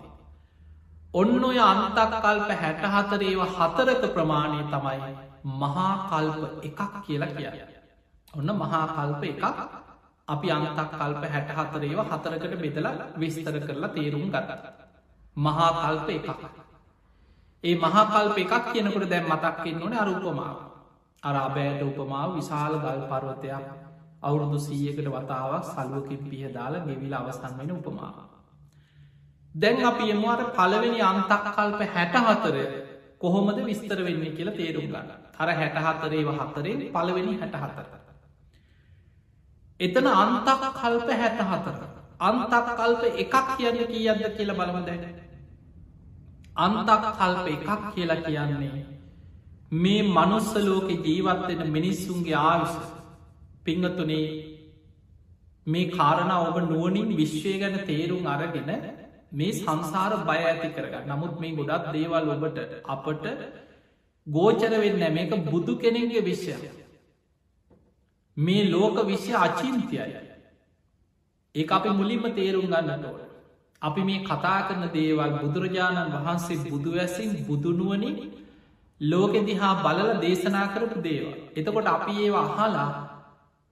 [1.14, 5.14] ඔන්න ඔය අන්තක් කල්ප හැට හතරේව හතරක ප්‍රමාණය තමයි
[5.62, 7.52] මහා කල්ප එකක් කියලා කිය.
[8.34, 9.46] ඔන්න මහා කල්ප එකක්
[10.28, 14.50] අපි අන්තක් කල්ප හැට හතරේව හතරකට බෙදලා විස්තර කරලා තේරුම් ගත.
[15.38, 16.30] මහා කල්ප එකක්.
[17.64, 20.71] ඒ මහාකල්ප එකක් කියනකට දැම් මතක්කෙන් ඕන අරුපමාව.
[21.24, 23.66] අරාබෑට උපමාව විශාල ගල් පර්වතයක්
[24.22, 28.16] අවුරුදු සීයකට වතාවක් සල්ුවකින් පිහ දාලා ගෙවිල අවසන් වෙන උපමාව.
[29.56, 32.58] දැන් අපි එමවාට පළවෙනි අන්තක් කල්ප හැට හතර
[33.20, 37.88] කොහොමද විස්තර වෙන්න කියලා තේරුම් ගන්න හර හැට හතරේව හතරෙන් පළවෙනි හැට හතර.
[39.80, 41.76] එතන අන්තක් කල්ප හැට හතර.
[42.22, 45.06] අන්තක් කල්ප එකක් කියන්න කියන්න කියලා බලම දැන.
[46.58, 49.01] අන්තක් කල්ප එකක් කියලා කියන්නේ
[49.72, 52.78] මේ මනුස්සලෝක ජීවත්වෙන මිනිස්සුන්ගේ ආවිශ
[53.64, 54.26] පිංහතුනේ
[55.68, 58.72] මේ කාරණ ඔබ නුවනින් විශ්වය ගැන තේරුම් අරගෙන
[59.34, 63.26] මේ සංසාර බය ඇති කරග නමුත් මේ ගොඩක් දේවල් ඔබට අපට
[64.28, 66.54] ගෝචර වෙන්න මේක බුදු කෙනෙගේ විශ්ය
[68.38, 70.22] මේ ලෝක විශ්‍ය අචින්තියයි.
[71.56, 73.20] ඒ අපි මුලින්ම තේරුම් ගන්නට ඕන.
[73.82, 78.18] අපි මේ කතා කරන දේවල් බුදුරජාණන් වහන්සේ බුදුවැසින් බුදුනුවනින්
[79.02, 81.36] ලෝකෙ දිහා බලල දේශනා කරපු දේවා.
[81.56, 82.90] එතකොට අපි ඒවා අහලා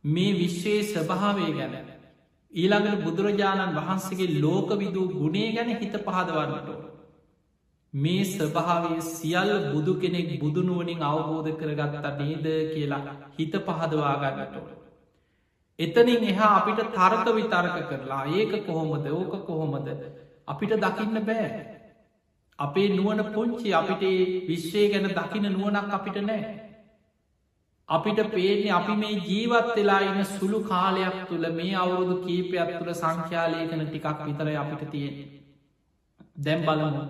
[0.03, 1.75] මේ විශ්වයේ ස්වභාවේ ගැන.
[2.53, 6.69] ඊළඟට බුදුරජාණන් වහන්සේගේ ලෝකවිදූ ගුණේ ගැන හිත පහදවන්නට.
[7.93, 14.55] මේ ස්වභාවය සියල්ල බුදු කෙනෙක් බුදුනුවනින් අවබෝධ කරගත්ත නේද කියලා හිත පහදවාගන්නට.
[15.79, 19.87] එතනින් එහා අපිට තර්ක විතර්ක කරලා ඒක කොහොමද ඕක කොහොමද
[20.47, 21.49] අපිට දකින්න බෑ.
[22.59, 24.01] අපේ නුවන පුංචි අපිට
[24.49, 26.41] විශ්වය ගැන දකින නුවනක් අපිට නෑ.
[27.89, 33.85] අපිට පේන්නේ අපි මේ ජීවත් වෙලා ඉන්න සුළු කාලයක් තුළ මේ අවුරුදු කීපයක් තුළ සංඛ්‍යාලයකන
[33.85, 35.15] ටිකක් විතර අපිට තියෙන.
[36.43, 37.01] දැම් බලමු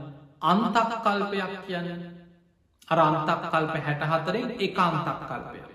[0.43, 1.89] අන්තක් කල්පයක් කියන්න
[2.87, 5.67] අර අන්තක් කල්ප හැට හතරෙන් එක අන්තක් කල්පයක්.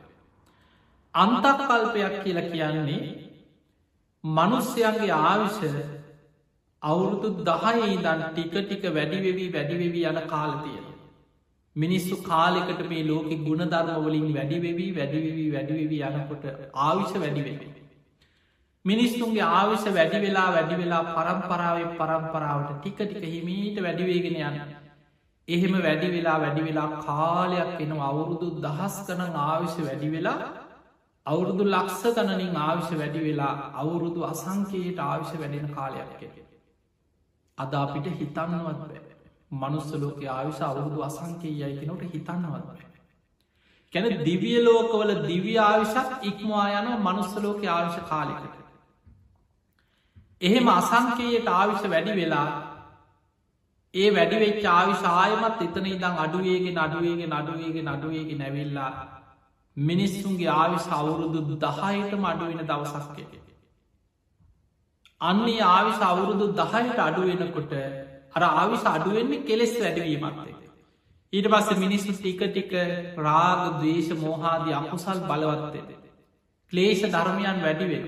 [1.14, 3.02] අන්තක් කල්පයක් කියලා කියන්නේ
[4.24, 5.60] මනුස්්‍යයන්ගේ ආවිෂ
[6.84, 10.80] අවුරුදු දහයි දන් ටික ටික වැඩිවෙවී වැඩිවෙවී යන කාලතිය.
[11.76, 16.44] මිනිස්සු කාලෙකට මේ ලෝක ගුණධර්මවලින් වැඩිවෙවී වැඩිවෙවී වැඩිවෙවී යනකොට
[16.82, 17.72] ආවිෂ වැඩිවෙවී.
[18.84, 24.60] මිනිස්සුන්ගේ ආවිෂ වැඩි වෙලා වැඩි වෙලා පරම්පරාවේ පරම්පරාවට ටික ටික හිමීට වැඩිවේගෙන යන.
[25.48, 30.38] එහෙම වැඩි වෙලා වැඩි වෙලා කාලයක් එන අවුරුදු දහස් කන ආවිෂ වැඩි වෙලා
[31.26, 36.43] අවුරුදු ලක්ෂ ගණනින් ආවිෂ වැඩි වෙලා අවුරුදු අසංකයට ආවිෂ වැඩෙන කාලයක් කෙට.
[37.58, 39.02] අද අපිට හිතන්නවත් බෑ.
[39.52, 42.84] මනුස්සලෝක ආවිශ අවුරුදු අසංකයේ යයිකනට හිතන්නවත් බෑ.
[43.92, 48.54] කැන දිවිය ලෝකවල දිව්‍ය ආවිශත් ඉක්මවා යන මනුස්සලෝක ආවිශ කාලෙකට.
[50.40, 52.48] එහෙම අසංකයට ආවිශ වැඩි වෙලා
[53.94, 58.90] ඒ වැඩිවෙච් ආවිශායමත් එතන ඉදං අඩුවේගේ නඩුවේගේ නඩුවේගේ නඩුවේගේ නැවිල්ලා
[59.76, 63.24] මිනිස්සුන්ගේ ආවිශ අවුරුදු දහයට මඩුවෙන දවසක්කය.
[65.24, 67.72] අන්නේ ආවිශ අවුරුදු දහයට අඩුවෙනකොට
[68.34, 70.54] අර ආවිශ අඩුවෙන්නේ කෙලෙස් වැඩවීමත්තේ.
[71.32, 72.72] ඊට පස්ස මිනිස්සු ටික ටික
[73.18, 75.90] රාග දවේශ මෝහාදී අකුසල් බලවත්තේද.
[76.72, 78.06] ක්ලේෂ ධර්මයන් වැඩිවෙන.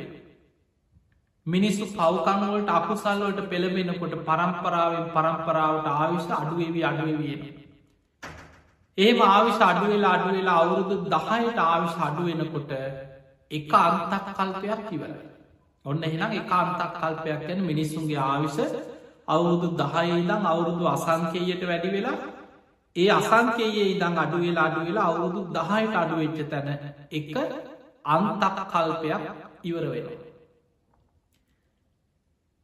[1.46, 7.42] මිනිස්සු පවකංවලට අකුසල්වලට පෙළබෙනකොට පරම්පරාවෙන් පරම්පරාවට ආවිශ අඩුවවී අඩුවවියෙන.
[8.98, 12.76] ඒම ආවිශ අඩුවෙලා අඩුවෙලා අවුරුදු දහයට ආවිශ අඩුවෙනකොට
[13.50, 15.36] එක අන්තක් කල්පයක් කිවරයි.
[15.87, 18.61] ඔන්න එහෙනම් එක අන්තක් කල්පයක් ගැන මිනිස්සුන්ගේ ආවිශ
[19.29, 22.18] අවුරුදු දහයිදං අවුරුදු අසංකයට වැඩි වෙලා
[22.96, 26.68] ඒ අසංකයේ ඉදං අඩුවෙලා අඩුවෙලා අවුරුදු දහයට අඩුවෙච්ච තැන
[27.12, 27.35] එක
[28.07, 29.22] අන්තක් කල්පයක්
[29.64, 30.27] ඉවර වෙනවා.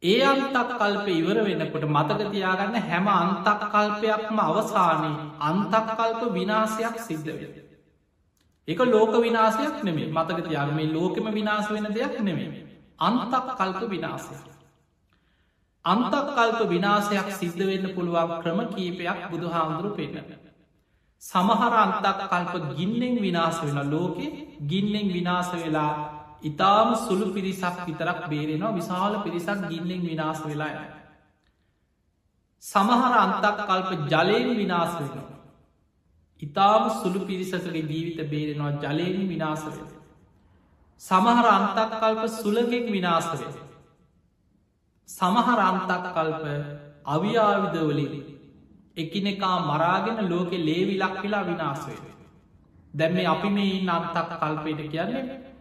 [0.03, 7.53] ඒ අන්තක් කල්ප ඉවර වෙනකොට මතකතියාගන්න හැම අන්තක් කල්පයක්ම අවසානයේ අන්තක්කල්ප විනාසයක් සිද්ධ වෙන.
[8.67, 12.51] එක ලෝක විනාසයක් නෙමේ මතකතියාග මේ ලෝකෙම විනාස වෙන දෙයක් නෙමේ.
[12.99, 14.35] අන්තක් කල්ප විනාසය.
[15.85, 20.33] අන්තක්කල්ප විනාසයක් සිද්ධ වෙන්න පුළුවන් ක්‍රම කීපයක් බුදු හාමුදුරු පෙන්න්න.
[21.23, 24.27] සමහර අන්තක් කල්ප ගින්නෙන් විනාස වෙන ලෝකෙ
[24.65, 25.93] ගින්නෙන් විනාස වෙලා
[26.43, 30.75] ඉතාම සුළු පිරිසක් විතරක් බේරෙනවා විශාල පිරිසක් ගින්නෙන් විනාස වෙලාය.
[32.63, 35.27] සමහර අන්තක් කල්ප ජලයෙන් විනාස වෙනවා.
[36.41, 40.02] ඉතාම සුළු පිරිසකගේ ජීවිත බේරෙනවා ජලයෙන් විනාස වෙන.
[41.01, 43.53] සමහර අන්තක් කල්ප සුලගෙන් විනාස වෙන.
[45.09, 46.43] සමහර අන්තක් කල්ප
[47.07, 48.13] අවියාවිදවලින්
[48.97, 52.01] එකිනෙකා මරාගෙන ලෝකෙ ලේවි ලක් වෙලා විනාසවේ.
[52.93, 55.53] දැම්ම අපි මේ අන්තක් කල්පයට කියන්නේ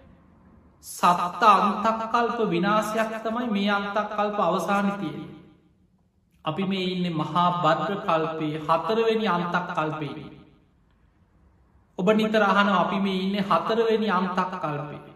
[0.85, 5.17] සත්ත අන්තක්කල්ප විනාසයක් තමයි මේ අන්තක්කල්ප අවසානතිය.
[6.45, 10.25] අපි මේ ඉන්න මහා බද්්‍ර කල්පේ හතරවෙනි අන්තක් කල්පේ.
[11.99, 15.12] ඔබ නිතර අහන අපි මේ ඉන්න හතරවෙනි අන්තක් කල්පේ.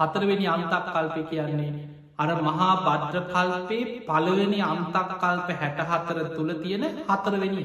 [0.00, 1.70] හතරවෙනි අන්තක් කල්පය කියන්නේ
[2.18, 7.64] අර මහා බද්්‍ර කල්පේ පළවෙනි අන්තක් කල්ප හැට හතර තුළ තියෙන හතරවෙනි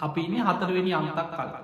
[0.00, 1.54] අපි ඉන්න හතරවෙනි අන්තක් කල්ප.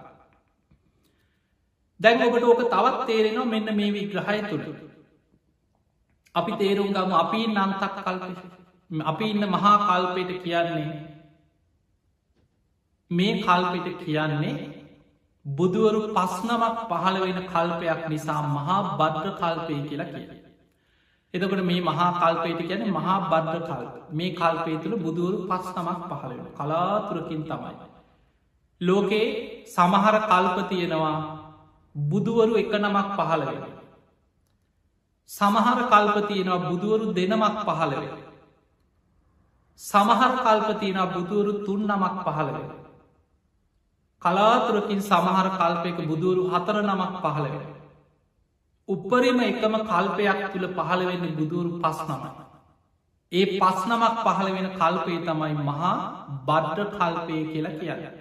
[2.00, 4.66] දැන් ඔබට ඕක තවත් තේරෙනවා මෙන්න මේ විග්‍රහය තුළ.
[6.35, 8.24] අපි තේරුම් ගම අපි නන්තක් කල්ප
[8.90, 10.88] අපි ඉන්න මහා කල්පයට කියන්නේ
[13.11, 14.54] මේ කල්පෙට කියන්නේ
[15.48, 20.26] බුදුවරු පස්නමක් පහළ වෙන කල්පයක් නිසා මහා බද්්‍ර කල්පය කියලා කිය.
[21.34, 26.46] එතකට මේ මහා කල්පයට ගැන මහා බද්ධ කල් මේ කල්පය තුළ බුදුවරු පස්නමක් පහළ වෙන
[26.54, 27.74] කලාතුරකින් තමයි.
[28.80, 29.26] ලෝකේ
[29.66, 31.16] සමහර කල්ප තියෙනවා
[31.94, 33.62] බුදුවරු එක නමක් පහළ වෙන.
[35.30, 38.04] සමහර කල්පතියෙනවා බුදුවරු දෙනමක් පහළව.
[39.80, 42.56] සමහර කල්පතියෙන බුදුවරු තුන් නමක් පහළව.
[44.22, 47.57] කලාතුරකින් සමහර කල්පයක බුදුවරු හතර නමක් පහළව.
[48.88, 52.31] උපරිම එකම කල්පයක් තුළ පහළවෙන්න බුදුවරු පස් නමයි.
[53.33, 55.92] ඒ පස් නමක් පහළ වෙන කල්පය තමයි මහා
[56.46, 58.16] බද්ධ කල්පය කියලා කියන්න.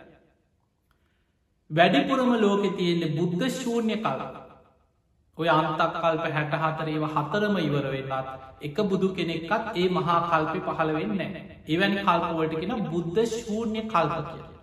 [1.70, 4.22] වැඩිපුරම ලෝකෙ තියෙන්නේ බුද්ධ ශූන්‍ය කල
[5.38, 8.30] ඔය අන්තක් කල්ප හැට හතරේව හතරම ඉවර වෙන්නත්
[8.62, 11.26] එක බුදු කෙනෙක්කත් ඒ මහා කල්පය පහළ වෙන්න
[11.68, 14.57] එවැනි කල්පවලට කෙන බුද්ධ ශූන්‍ය කල්ප කිය.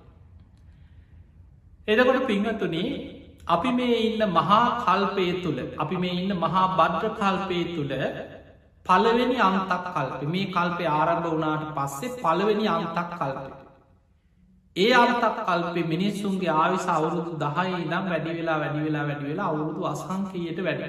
[1.88, 2.88] එදකොට පිංහතුනේ
[3.46, 7.92] අපි මේ ඉන්න මහා කල්පය තුළ අපි මේ ඉන්න මහා බද්්‍ර කල්පය තුළ
[8.86, 13.50] පළවෙනි අන්තක් කල්ප මේ කල්පය ආරම්භ වනාට පස්සේ පළවෙනි අන්තක් කල්පය.
[14.76, 19.86] ඒ අන්තක් කල්පෙ මිනිස්සුන්ගේ ආවිස අවුරුදු දහයි ඉදම් වැඩි වෙලා වැඩි වෙලා වැඩි වෙලා අවුරුදු
[19.86, 20.82] අසංකයට වැඩ.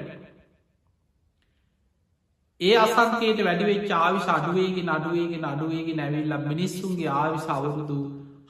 [2.60, 8.00] ඒ අසංකයට වැඩිවෙච් ආවිශ අඩුවේගේ අඩුවේගේ අඩුවේගේ නැවිල්ල මිනිස්සුන්ගේ ආවිශ අවුරුදු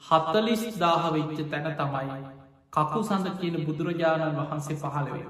[0.05, 2.36] හත්තලිස් දාහ වෙච්ච තැන තමයි
[2.73, 5.27] කකු සඳ කියන බුදුරජාණන් වහන්සේ පහළවෙන.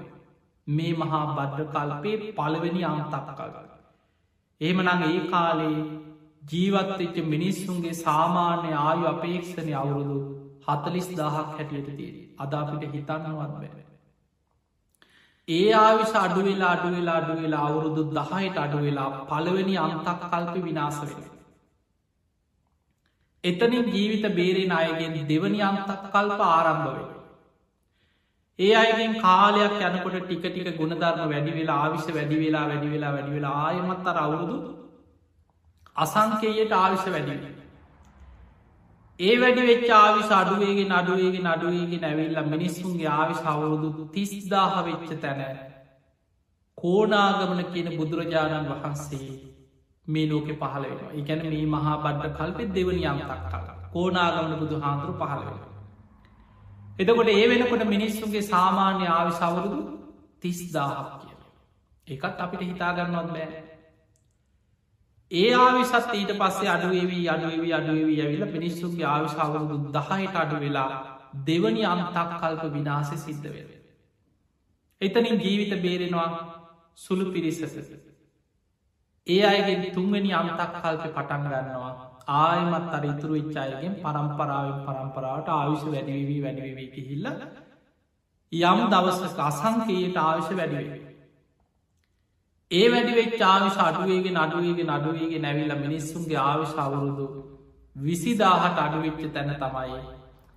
[0.66, 3.56] මේ මහා බද්ධ කල්පේ පළවෙනි අන්තක් කල්ග.
[4.60, 5.76] එහෙමනං ඒ කාලේ
[6.44, 10.18] ජීවත්වෙච්ච මිනිස්සුන්ගේ සාමාන්‍ය ආයු අපේක්ෂණය අවුරුදු
[10.66, 13.84] හතලිස් දහක් හැටියට තිේ අද අපිට හිතන්නවත් බැ.
[15.48, 21.28] ඒ ආවිශ අඩුවෙලා අඩුවෙලා අඩුවෙලා අවුරුදු දහයට අඩුවෙලා පළවෙනි අන්තක් කල්පි විනාස වෙන.
[23.44, 27.17] එතනින් ජීවිත බේරෙන අයගෙන් දෙවනි අන්තක් කල්ප ආරම්භ වෙන.
[28.58, 33.32] ඒ අයගෙන් කාලයක් යනකොට ටික ටික ගුණධර්ම වැඩි වෙලා ආවිශ වැඩි වෙලා වැඩි වෙලා වැඩි
[33.32, 34.56] වෙලා ආයමත් අර අවුරුදු
[35.96, 37.36] අසංකේයට ආවිශ වැඩි
[39.20, 45.40] ඒ වැඩි වෙච් ආවිශ අඩුවේගේ නඩුවේගේ නඩුවේගේ නැවිල්ල මිනිස්සුන්ගේ ආවිශ අවුරුදු තිස්දාහ වෙච්ච තැන
[46.78, 49.32] කෝනාගමන කියන බුදුරජාණන් වහන්සේ
[50.06, 51.14] මේ ලෝකෙ පහල වෙනවා.
[51.14, 55.67] එකැන මේ මහා බද්ධ කල්පෙත් දෙවනි අම්තක් කලා කෝනාගමන බුදු හාන්දුරු පහල වෙන
[56.98, 59.80] එතකොට ඒ වෙනකොට මිනිස්සුන්ගේ සාමාන්‍ය ආවිශවරුදු
[60.40, 61.36] තිස්දාහක් කිය.
[62.08, 63.62] එකත් අපිට හිතාගන්නවත් බෑ.
[65.30, 70.90] ඒ ආවිසත් ඊට පස්සේ අඩුවේවී අඩුවවී අඩුවවී ඇවිල පිනිස්සුන්ගේ ආවිශාවරුදු දහයට අඩු වෙලා
[71.44, 73.70] දෙවනි අන්තක් කල්ප විනාස සිද්ධ වෙල.
[75.00, 76.28] එතනින් ජීවිත බේරෙනවා
[76.96, 77.76] සුළු පිරිසස.
[79.26, 86.40] ඒ අයගෙන් තුන්වැනි අන්තක් කල්ප පටන් ගන්නවා ආයමත් අර ඉතුරු විච්චායගෙන් පරම්පරාවෙන් පරම්පරාවට ආවිශ වැඩිවී
[86.42, 87.28] වැඩිවී කිහිල්ල
[88.52, 91.00] යම් දවසක අසංකයට ආවිශ වැඩිවේ.
[92.70, 97.28] ඒ වැඩිවෙච් ආවිශ අඩුවේගේ නඩුවේගේ නඩුවේගේ නැවිල්ල මිනිස්සුන්ගේ ආවිශ අවුරුදු
[97.96, 100.02] විසිදාහට අඩුවෙච්ච තැන තමයි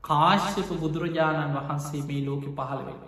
[0.03, 2.99] කාශ්‍යප බුදුරජාණන් වහන්සේ මේ ලෝක පහළවෙන.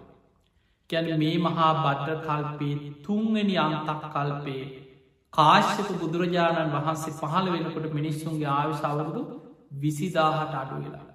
[0.90, 4.64] ගැන මේ මහා බට්ට කල්පේ තුන්වැනි අන්තක් කල්පේ
[5.34, 9.22] කාශ්‍යක බුදුරජාණන් වහන්සේ පහළ වෙනකොට මිනිස්සුන්ගේ ආවිශ අවුරුදු
[9.78, 11.06] විසිදාහට අඩු වෙලා.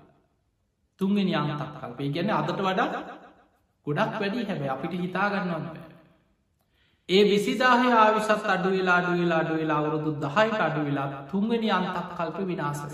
[1.01, 2.89] තුන්ගෙන අන්තක් කල්පේ ගැන අදට වඩා
[3.87, 5.85] ගොඩක් වැඩි හැබැ අපිට හිතාගන්නන්න බෑ.
[7.09, 12.11] ඒ විසිදාහ ආවිසත් අඩු වෙලා අඩු වෙලා අඩු වෙලා අවුරුදු දහයිට අඩු වෙලා තුන්ගනි අන්තක්
[12.13, 12.93] කල්ප විනාසර.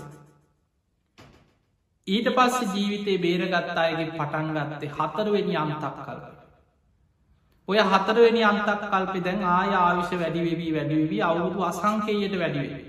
[2.07, 6.34] ඊට පස්ස ජීවිතේ බේරගත් අයගේ පටන් ගත්තේ හතරවෙනි අන්තක් කල්ප.
[7.67, 12.83] ඔය හතරවෙනි අන්තක් කල්පෙ දැන් ආය ආවිශ වැඩිවෙවී වැඩිවී අවුරුදු අසංකයට වැඩිවේ.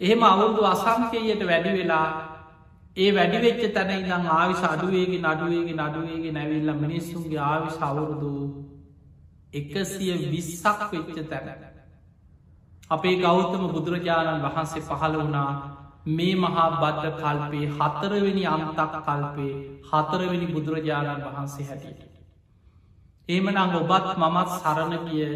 [0.00, 2.08] එහෙම අවුරුදු අසංකයට වැඩි වෙලා
[2.96, 8.32] ඒ වැඩිවෙච්ච තැන ඉදම් ආවිශ අඩුවේගේ නඩුවේගේ නඩුවේගේ නැවිල්ල මිනිස්සුන්ගේ ආවිශ අවුරුදු
[9.52, 11.62] එකසිය විස්සක් වෙච්ච තැන.
[12.90, 15.50] අපේ ගෞතම බුදුරජාණන් වහන්සේ පහළ වුණා
[16.08, 19.54] මේ මහා බද්ධ කල්පේ හතරවෙනි අම්තක් කල්පේ
[19.90, 22.13] හතරවෙනි බුදුරජාණන් වහන්සේ හැටියට.
[23.28, 25.28] ඒමනං ඔබත් මමත් සරණ කිය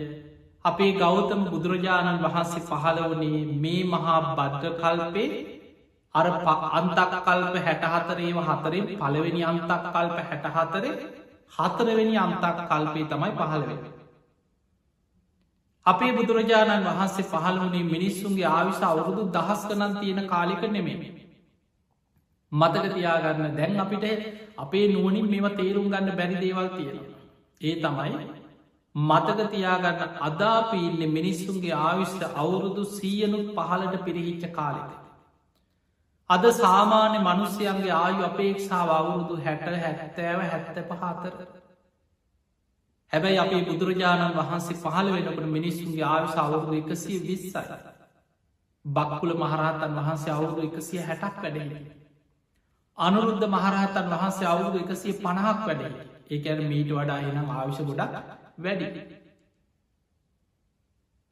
[0.65, 5.29] අපේ ගෞතම බුදුරජාණන් වහන්සේ පහළ වනේ මේ මහා බද්ධ කල්පේ
[6.15, 6.27] අර
[6.73, 10.93] අන්තක් කල්ප හැටහතරේම හතරෙන් පළවෙනි අන්තක් කල්ප හැටහතරේ
[11.53, 13.81] හතරවෙනි අන්තක් කල්පේ තමයි පහළවෙෙන.
[15.87, 20.99] අපේ බුදුරජාණන් වහන්සේ පහළ වනේ මිනිස්සුන්ගේ ආවිශ අවුරුදු දහස් කනන් තියෙන කාලික නෙමේ.
[22.53, 24.05] මතක තියාගන්න දැන් අපිට
[24.59, 27.18] අපේ නුවනින් මෙම තේරුම් ගන්න බැරි දේවල් තියෙනවා.
[27.61, 28.27] ඒ තමයි
[28.95, 34.91] මතක තියාගන්න අදාපීන්න මිනිස්සුන්ගේ ආවිශ්ට අවුරුදු සීයනුත් පහලට පිරිහිච්ච කාලෙද.
[36.31, 41.37] අද සාමාන්‍ය මනුස්්‍යයන්ගේ ආයු අපේක්ෂාව අවුරුදු හැට හැත්තෑව හැත්ත පහතර.
[43.13, 47.63] හැබැයි අපේ බුදුරජාණන් වහන්සේ පහළ වෙනකට මිනිස්සුන්ගේ ආවිශ අවුරුදු එකසිය විස්සයි.
[48.85, 51.73] බක්කුල මහරහතන් වහන්සේ අවුරුදු එකසිය හැටක් වැඩෙන.
[52.99, 56.18] අනුරුද්ධ මහරහතන් වහන්සේ අවුරුදු එකසිය පණහක් වැඩේ.
[56.31, 58.15] ඒකැන මීට වඩා එනම් ආවිශ ගොඩක්
[58.59, 58.89] වැඩි.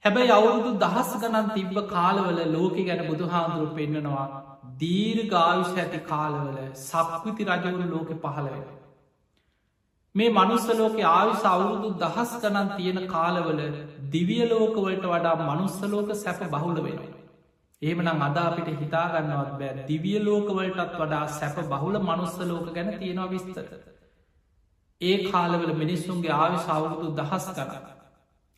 [0.04, 4.26] හැබැයි අවුරුදු දහස් ගණන් තිබ්බ කාලවල ලෝක ගැන බුදුහාන්දුරු පෙන්න්නනවා
[4.78, 8.64] දීර් ගාවිශ ඇති කාලවල සක්විති රජවරු ලෝක පහළවෙන.
[10.14, 13.60] මේ මනුස්සලෝක ආවිස අවුරුදු දහස් ගනන් තියෙන කාලවල
[14.12, 17.12] දිවියලෝකවලට වඩා මනුස්සලෝක සැප බහුල වෙනවා.
[17.82, 23.66] ඒමනම් අද අපිට හිතාගන්නවත් බෑ දිවිය ලෝකවලටත් වඩා සැප බහුල මනුස්සලෝක ගැන තියෙනවා විස්තර.
[25.00, 27.70] ඒ කාලවල මිනිස්සුන්ගේ ආවි සවුරුදු දහස් කර.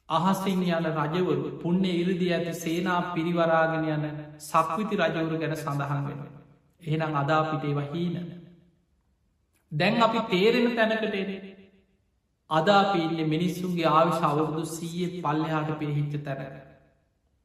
[0.09, 4.05] අහසිං යන රජවරු පුුණ්‍ය ඉරදි ඇති සේනා පිරිවරාගෙන යන
[4.41, 6.21] සක්විති රජවරු ගැන සඳහන් වෙන.
[6.83, 8.17] එහෙනම් අදාපිටේ වහීන.
[9.73, 11.57] දැන් අපි තේරෙන තැනකටේ
[12.51, 16.55] අදාපීන්න මිනිස්සුන්ගේ ආවිශ අවුරුදු සීය පල්ලෙහාට පිරිහිච්ච තැන.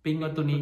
[0.06, 0.58] පින්වතුනි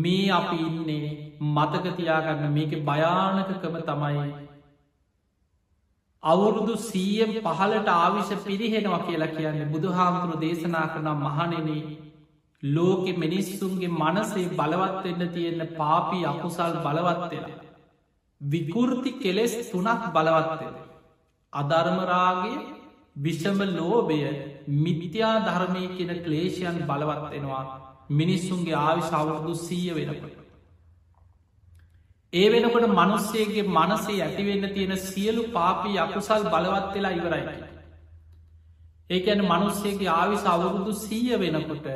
[0.00, 1.06] මේ අපි ඉන්නේ
[1.52, 4.43] මතකතියාගන්න මේක භයානකකම තමයි
[6.24, 11.68] අවුරුදු සීයම් පහලට ආවිශ පිරිහෙනවා කියලා කියන්නේ බුදු හාමුදුරු දේශනා කරනම් මහනෙන
[12.62, 17.60] ලෝකෙ මිනිස්සුන්ගේ මනසේ බලවත්වෙන්න තියෙන්න පාපී අකුසල් බලවත්වෙලා.
[18.40, 20.78] විකෘති කෙලෙස් තුනක් බලවත්වෙන.
[21.52, 22.58] අධර්මරාගේ
[23.18, 24.20] විෂම ලෝබය
[24.76, 27.64] මිමිතියා ධර්මය කියන ක්ලේෂයන් බලවත්වෙනවා
[28.12, 30.43] මිනිස්සුන්ගේ ආවිශ අවුරුදු සීය වෙනකොට.
[32.34, 37.44] ඒ වෙනකොට මනුස්සේගේ මනසේ ඇතිවෙන්න තියෙන සියලු පාපී අකුසල් බලවත් වෙලා ඉවරයි.
[39.10, 41.86] ඒකැන මනුස්සේගේ ආවිස අවුරුදු සීය වෙනකොට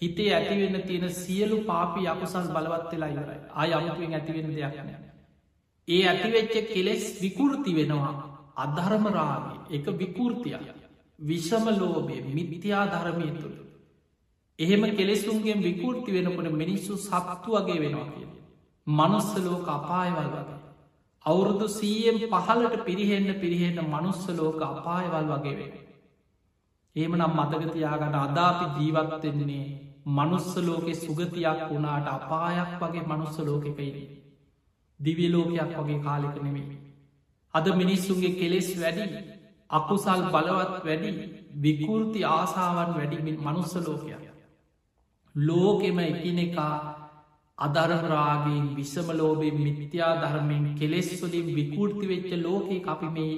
[0.00, 4.88] හිතේ ඇතිවෙන්න තියෙන සියලු පාපී අකුසල් බලවත් වෙලා ඉවරයි ආය අමුතුවෙන් ඇතිවෙන දෙයක්න.
[5.88, 8.14] ඒ ඇතිවෙච්ච කෙලෙස් විකෘති වෙනවා
[8.56, 10.56] අධර්මරාගේ එක විකෘතිය
[11.18, 13.56] විෂම ලෝබේ මිමිතියා ධර්මය තුළ.
[14.58, 18.25] එහෙම කෙලෙසුන්ගේ විකෘති වෙනකොට මිනිස්සු සත්තු වගේ වෙනවා කිය.
[18.86, 20.58] මනුස්සලෝක අපායවල් වගේ.
[21.24, 25.80] අවුරුදු සීයෙන් පහලට පිරිහෙන්න පිරිහෙන්න මනුස්සලෝක අපායවල් වගේ වේ.
[26.96, 29.66] ඒම නම් මතකතියාගට අදාපි ජීවත්වෙන්නේ
[30.08, 34.08] මනුස්සලෝකෙ සුගතියක් වුණාට අපායක් වගේ මනුස්සලෝකෙකයිරේ.
[35.00, 36.78] දිවිලෝකයක් වගේ කාලෙක නෙමෙයි.
[37.54, 39.04] අද මිනිස්සුන්ගේ කෙලෙස් වැඩි
[39.70, 41.10] අකුසල් බලවත් වැඩි
[41.56, 44.22] විකෘති ආසාවන් වැඩිමින් මනුස්සලෝකයක්.
[45.34, 46.76] ලෝකෙම එකිනෙකා
[47.58, 53.36] අධර්මරාගෙන් විසම ලෝබෙන් මිත්‍යා ධර්මයෙන් කෙලෙස්වලින් විකෘති වෙච්ච ලෝකයේ අපි මේ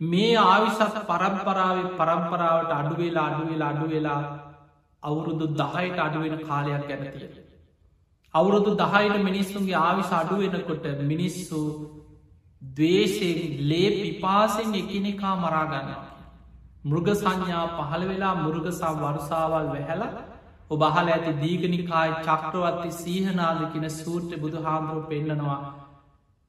[0.00, 4.20] මේ ආවිසත් පරම්පරාව පරම්පරාවට අඩුවෙලා අඩුවෙලා අඩුවෙලා
[5.02, 7.28] අවුරුදු දහයට අඩුවෙන කාලයක් ගැනතිය.
[8.34, 11.60] අවුරුදු දහයට මිනිස්සුන්ගේ ආවිශ අඩුවෙනකොට මිනිස්සු
[12.62, 15.90] දවේශයෙන් ලේ පිපාසෙන් එකනෙකා මරාගන්න.
[16.84, 20.12] මෘග සංඥා පහළ වෙලා මුර්ගසා වරුසාවල් වැහැලා
[20.70, 25.58] ඔබහල ඇති දීගනිකායි චක්‍රවත්ති සීහනාදකින සූට්‍ර බුදු හාමුදුරුව පෙන්න්නනවා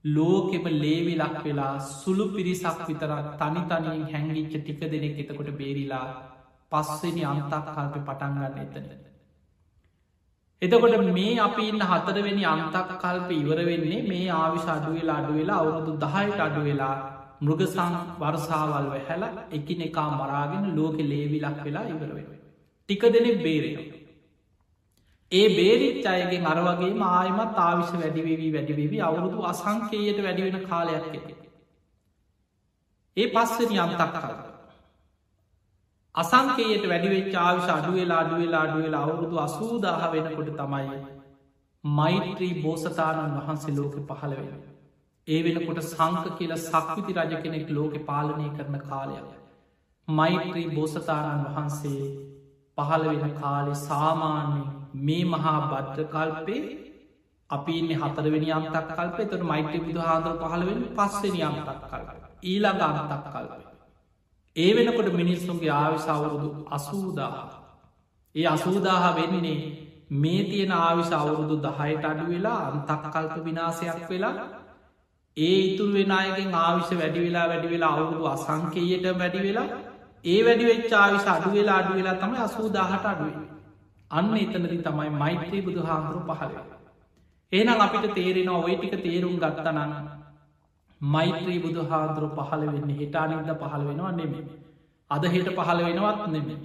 [0.03, 6.05] ලෝකෙම ලේවි ලක් වෙලා සුළු පිරිසක් විතරක් තනි තනියෙන් හැංගිච්ච ටික දෙනෙක් එතකොට බේරිලා
[6.71, 8.87] පස්වෙනි අන්තක් කල්ප පටන්ගන්න එතන.
[10.61, 16.39] එතකොට මේ අපි ඉන්න හතරවෙනි අන්තක් කල්ප ඉවර වෙන්නේ මේ ආවිශ අඩුවෙලා අඩුවෙලා අවුරුදු දහයට
[16.39, 16.95] අඩුවෙලා
[17.41, 22.27] මෘගසං වර්සාවල් වැහැල එකිනෙකා මරාගෙන ලෝකෙ ලේවිලක් වෙලා ඉවරවෙන.
[22.89, 24.04] ටික දෙනෙක් බේරෙනවා.
[25.31, 31.35] ඒ බේරිච් අයගෙන් අරවගේ ආයමත් ආවිශ වැඩිවී වැඩිවී අවුරුදු අසංකේයට වැඩිවෙන කාලයක් ඇති.
[33.17, 34.35] ඒ පස්සනි අම්තක් කල.
[36.15, 41.01] අසංකේයට වැඩිවෙච් ආවිශ අඩුවෙලා අඩුවෙලා අඩුවෙලා අවුරුදු අසූදාහ වෙනකොට තමයි
[41.83, 44.61] මෛත්‍රී බෝසතාණන් වහන්සේ ලෝක පහළ වෙන.
[45.27, 49.27] ඒ වෙනකොට සංක කියල සක්විති රජ කෙනෙක් ලෝකෙ පාලනය කරන කාලයක්.
[50.07, 52.01] මෛත්‍රී බෝසතාණන් වහන්සේ
[52.77, 54.65] පහළ වෙන කාලෙ සාමාන්‍යෙන්
[55.01, 56.61] මේ මහා බද්ධකල්පේ
[57.49, 62.09] අපි ඉන්න හතරවෙනි අම්තක් කල්පේ තොට මෛත්‍ය බුදු හාදර පහළවෙන පස්සෙන අම්තක් කල්ප
[62.43, 63.51] ඊළඟ අන්තක් කල්ප
[64.55, 67.35] ඒ වෙනකොට මිනිස්සුන්ගේ ආවිසවුරුදු අසූදාහ.
[68.35, 69.57] ඒ අසූදාහ වෙන්නේ
[70.13, 74.45] මේ තියෙන ආවිශ අවුරුදු දහයට අඩු වෙලා අන්තක් කල්ප විනාසයක් වෙලා
[75.37, 79.67] ඒ ඉතුර වෙනයගෙන් ආවිශ වැඩි වෙලා වැඩි වෙලා අවුරුදු අසංකයට වැඩි වෙලා
[80.25, 83.54] ඒ වැඩි වෙච්චාවිශ අඩු වෙලා අඩු වෙලා තම අසූදාහට අඩුවේ
[84.15, 86.59] අන්න එතනදි තමයි මෛත්‍රී බුදු හාමුදුරු පහළ.
[87.51, 90.13] ඒනම් අපිට තේරෙන ඔය ටික තේරුම් ගත්තනන්න
[91.01, 94.45] මෛත්‍රී බුදු හාදුරු පහළ වෙන්න හිටානින්ද පහළ වෙනවා නෙමේ.
[95.11, 96.59] අද හෙට පහළ වෙනවත් නෙමේ.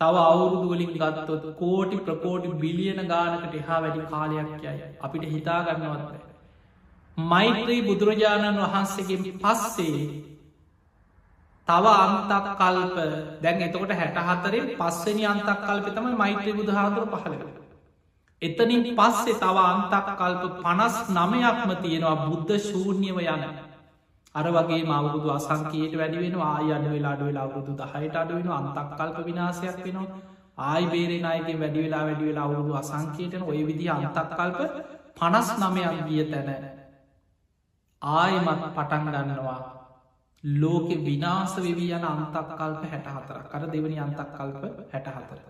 [0.00, 6.12] තව අවුරුදු වලින් ගත්තොත් කෝටි ප්‍රකෝටි බිලියන ගානකට එහා වැඩි කාලයක් යයි අපිට හිතාගන්නවත්.
[7.16, 9.96] මෛත්‍රී බුදුරජාණන් වහන්සේගේ පස්සේ
[11.68, 12.96] තව අන්තක් කල්ප
[13.42, 17.62] දැන් එතකොට හැට හතරේ පස්සනි අන්තක් කල්ප තමයි මෛත්‍රී බුදුහාදුර පහළ
[18.42, 23.44] එතනින් පස්සේ තව අන්තක් කල්ප පනස් නමයක්ම තියෙනවා බුද්ධ ශූර්ණියව යන.
[24.34, 29.18] අර වගේ මවුරුදු අසංකයට වැඩිවෙන ආය අඩ වෙලා අඩ වෙලා අවුරුදු දහයට අඩුවෙන අන්තක් කල්ප
[29.20, 30.08] විනාසයක් වෙනවා.
[30.60, 34.58] ආයි බේරෙන අයගේ වැඩි වෙලා වැඩි වෙලා අවුරුදු අසංකයටන ඔය විදි අන්තක් කල්ප
[35.16, 36.64] පනස් නමයක් ගිය තැන.
[38.02, 39.60] ආයමත් පටන් ගන්නවා.
[40.44, 44.62] ලෝකෙ විනාස වෙවී යන අන්තක් කල්ප හැට හතර කර දෙවනි අන්තක් කල්ප
[44.92, 45.40] හැට හතර.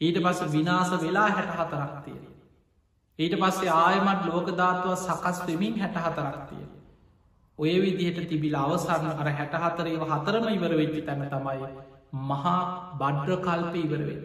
[0.00, 2.26] ඊට පස විනාස වෙලා හැට හතරක් තියෙන.
[3.18, 6.68] ඊට පස්සේ ආයමත් ලෝකධාත්ව සකස් වෙමින් හැට හතරක් තියෙන.
[7.58, 11.72] ඔය විදිහට තිබිල අවසරණ කර හැට හතරේව හතරම ඉවර වෙච්චි තැන තමයි
[12.28, 12.58] මහා
[12.98, 14.20] බඩ්්‍ර කල්ප ඉවරවෙේ.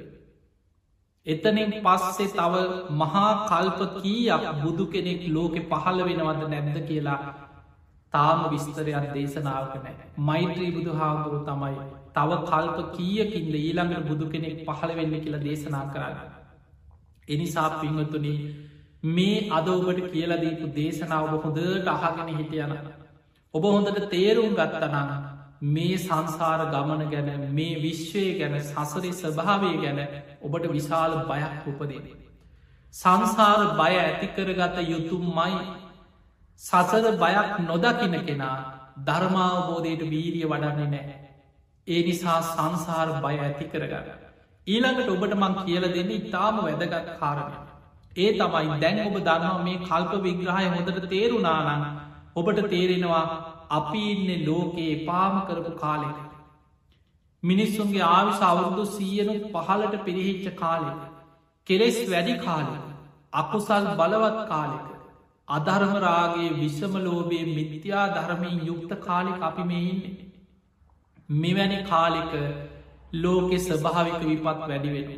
[1.27, 2.53] එතනින් පස්සේ තව
[2.93, 7.19] මහා කල්ප කීයක් බුදු කෙනෙක් ලෝකෙ පහළ වෙනවද නැද්ද කියලා
[8.15, 10.09] තාම විස්තරයක් දේශනාවක නෑ.
[10.21, 11.75] මෛත්‍රී බුදු හාමුදුරු තමයි
[12.13, 16.17] තව කල්ප කීයකින්ද ඊළඟට බුදු කෙනෙක් පහළ වෙන්න කියලා දේශනා කරන්න.
[17.27, 18.27] එනිසා පිංහතුන
[19.09, 22.75] මේ අද ඔබට කියලදීපු දේශනාව හොඳට අහගෙන හිටියන.
[23.53, 25.11] ඔබ හොඳට තේරුම් ගත්තනන්න
[25.69, 29.99] මේ සංසාර ගමන ගැන මේ විශ්වය ගැන සසරි ස්වභාවය ගැන
[30.41, 32.03] ඔබට විශාල බයක් උපදේ.
[32.93, 35.59] සංසාර බය ඇතිකරගත යුතුම් මයි
[36.61, 38.57] සසර බයක් නොදකින කෙනා
[38.99, 41.15] ධර්මාවබෝධයට වීරිය වඩන්නේ නෑ.
[41.87, 44.21] ඒ නිසා සංසාර බය ඇති කරගන්න.
[44.67, 47.57] ඊළඟට ඔබට මං කියල දෙන්න ඉතාම වැදගත් කාරණය.
[48.15, 51.83] ඒ තමයි දැන් ඔබ දන්නවා මේ කල්ප විග්‍රහය හොඳට තේරුණානන්න
[52.35, 53.25] ඔබට තේරෙනවා
[53.71, 56.17] අපි ඉන්න ලෝකයේ පාම කරපු කාලෙක.
[57.43, 60.99] මිනිස්සුන්ගේ ආවිශ අවුරුදු සීයනු පහලට පිරිහිච්ච කාලෙක.
[61.67, 62.83] කෙලෙස් වැඩි කාලෙක.
[63.33, 64.94] අකුසල් බලවත් කාලෙක.
[65.47, 70.13] අධර්මරාගේ විශ්වමලෝබයේ මිත්‍යා ධර්මයෙන් යුක්ත කාලෙක අපි මෙඉන්නේ.
[71.29, 72.33] මෙවැනි කාලෙක
[73.15, 75.11] ලෝකෙ ස්භාවික විපත් වැඩිවෙන.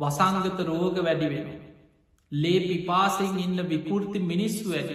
[0.00, 1.48] වසංගත රෝග වැඩිවෙන.
[2.32, 4.90] ලේ පිපාසෙන් ඉන්න විකෘති මිනිස්සු වැඩ.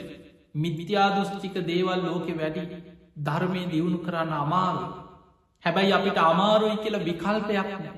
[0.56, 2.66] මිත්‍යාදෘෂ්ටික දේවල් ලෝකෙ වැඩි
[3.20, 4.86] ධර්මය දියුණු කරන්න අමාරු.
[5.64, 7.96] හැබැයි අපිට අමාරුයි කියල විකල්පයක් නෑ.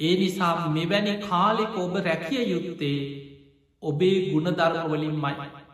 [0.00, 2.98] ඒ නිසා මෙවැනි කාලෙක ඔබ රැකිය යුත්තේ
[3.82, 5.65] ඔබේ ගුණධර්මවලින් මයි.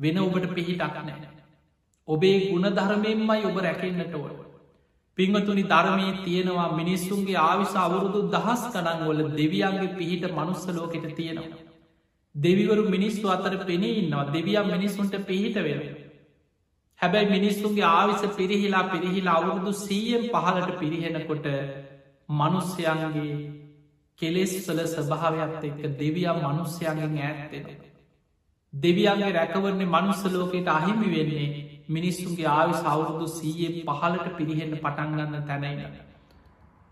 [0.00, 1.30] වෙන ඔබට පිහිටක් නෑ.
[2.08, 4.46] ඔබේ ගුණධර්මයෙන්මයි ඔබ රැකෙන්න්නට ඕ.
[5.18, 11.62] පිංහතුනි ධර්මී තියෙනවා මිනිස්සුන්ගේ ආවිස අවුරුදු දහස් කනන්වල දෙවියන්ගේ පිහිට මනුස්සලෝකෙට තියෙනවා.
[12.34, 15.82] දෙවිවරු මිනිස්සු අතර පෙනේ ඉන්නවා දෙවියම් මිනිස්සුන්ට පිහිට වෙන.
[17.00, 21.46] හැබැයි මිනිස්සුන්ගේ ආවිස පිරිහිලා පිරිහිලා අවුරුදු සීයෙන් පහලට පිරිහෙනකොට
[22.28, 23.34] මනුස්්‍යයන්ගේ
[24.18, 27.95] කෙලෙස්වල ස්භාවයක් එක්ක දෙවියම් මනුස්්‍යයන්ගෙන් ඇත්තෙනවා.
[28.76, 31.48] දෙවියන්ගේ රැකවරන්නේ මනුස්සලෝකයට අහිමි වෙන්නේ
[31.88, 35.94] මිනිස්සුන්ගේ ආවි සෞරුදු සීයේ පහලට පිරිහෙන්න පටන්ගන්න තැනයින.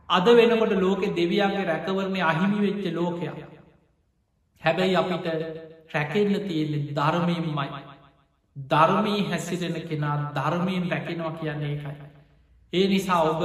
[0.08, 3.36] අද වෙනකොට ලෝකෙ දෙවියන්ගේ රැකවරණය අහිමි වෙච්ච ලෝකයක්.
[4.62, 5.26] හැබැයි අපිට
[5.94, 7.68] රැකෙන්න්න තියෙන්නේ ධර්මයමයි.
[8.56, 12.12] ධර්මී හැසිරෙන කෙනා ධර්මයෙන් රැකෙනවා කියන්නේ එකයි.
[12.72, 13.42] ඒ නිසා ඔබ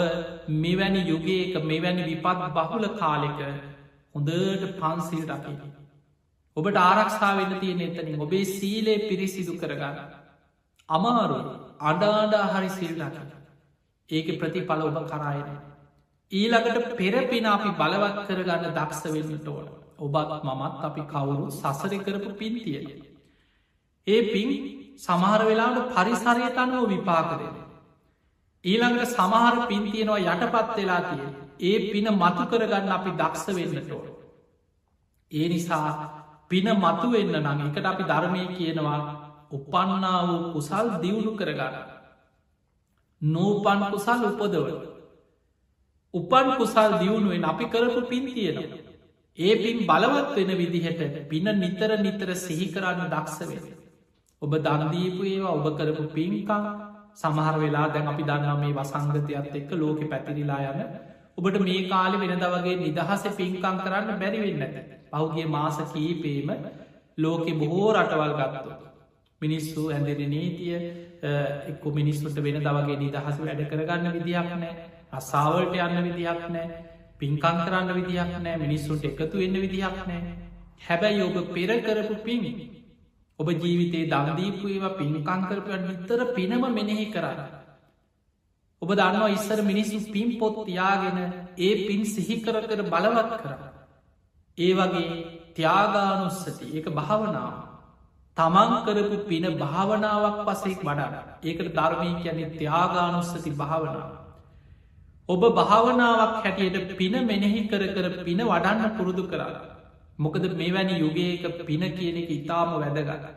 [0.57, 3.39] මෙවැනි යුගයක මෙවැනි විපත් බහුල කාලෙක
[4.15, 5.78] හොඳට පන්සිල් රකින්න.
[6.60, 9.97] ඔබට ආරක්ෂා වෙන්න තියෙන එතනින් ඔබේ සීලේ පිරිසිදු කරගන්න.
[10.89, 11.39] අමාරු
[11.82, 13.20] අඩාඩා හරි සිල්ලට
[14.10, 15.49] ඒක ප්‍රතිඵල ඔබ කරායන.
[16.32, 19.68] ඊළඟට පෙරපෙන අපි බලවත් කරගන්න දක්ෂ වෙන්නට ඕන.
[19.99, 23.01] ඔබත් මමත් අපි කවුරු සසර කරපු පින් තියෙන.
[24.07, 24.49] ඒ පින්
[24.97, 27.57] සමහර වෙලාට පරිසරයට අනුව විපාකරෙන.
[28.66, 31.28] ඊළඟට සමහර පින් තියෙනවා යටපත් වෙලා තිය.
[31.62, 34.07] ඒ පින මතු කරගන්න අපි දක්ෂ වෙන්නට ඕන.
[35.32, 36.18] ඒ නිසා
[36.52, 39.00] පින මතුවෙන්න නං එකට අපි ධර්මය කියනවා
[39.52, 41.76] උපන්නා වූ කුසල් දියුණු කරගන්න.
[43.22, 44.78] නූපන් කුසල් උපදවල.
[46.14, 48.80] උපන් කුසල් දියුණුවෙන් අපි කරපු පින් තියෙනවා.
[49.38, 53.66] ඒ පින් බලවත් වෙන විදිහට පින නිතර නිතර සිහි කරන්න දක්ෂ වෙන.
[54.41, 56.62] ඔබ දන්දීපු ඒවා ඔබ කරපු පින්කා
[57.16, 60.82] සමහර වෙලා දැන් අපි දන්නා මේ වසංගතයක්ත් එක්ක ලෝකෙ පැතිරිලා යන
[61.38, 64.99] ඔබට මේ කාලෙ වෙනද වගේ නිදහස පින්කං කරන්න බැරිවෙන්න ඇත.
[65.12, 66.49] පහුගේ මාස කීපේම
[67.18, 68.72] ලෝකෙ බොහෝ රටවල් ගත්තු.
[69.41, 70.76] මිනිස්සු ඇඳෙන නීතිය
[71.68, 74.74] එක්ක මිනිස්සුට වෙන දවගේ නිදහස වැඩ කරගන්න විදිහක් නෑ
[75.14, 76.82] අසාවලට යන්න විදිහක් නෑ
[77.18, 80.36] පින්කං කරන්න විදිහක් නෑ මිනිස්සුන්ට එකතු වෙන්න විදිහක් නෑ
[80.82, 82.51] හැබැයි ඔබ පෙර කරපු පිමි
[83.39, 87.41] ඔබ ජීවිතේ දන්දීපු ඒවා පින්කංකරපට නිතර පිනම මෙනෙහි කරන්න
[88.82, 91.20] ඔබ දන්නවා ඉස්සර මිනිස්සු පින් පොත් තියාගෙන
[91.60, 93.53] ඒ පින් සිහිකර කර බලවත් කර.
[94.60, 95.10] ඒ වගේ
[95.55, 97.55] ත්‍යාගානුස්සති ඒක භාවනාව.
[98.38, 104.10] තමන් කරපු පින භාවනාවක් පසෙක් වඩා ඒකට ධර්මී කියන්නේ ත්‍යාගානුස්සති භාවනාව.
[105.30, 109.68] ඔබ භාවනාවක් හැටියට පින මෙනෙහි කර කර පින වඩන්න පුරුදු කරලා.
[110.18, 113.28] මොකද මෙවැනි යුගයක පින කියන එක ඉතාම වැදගත.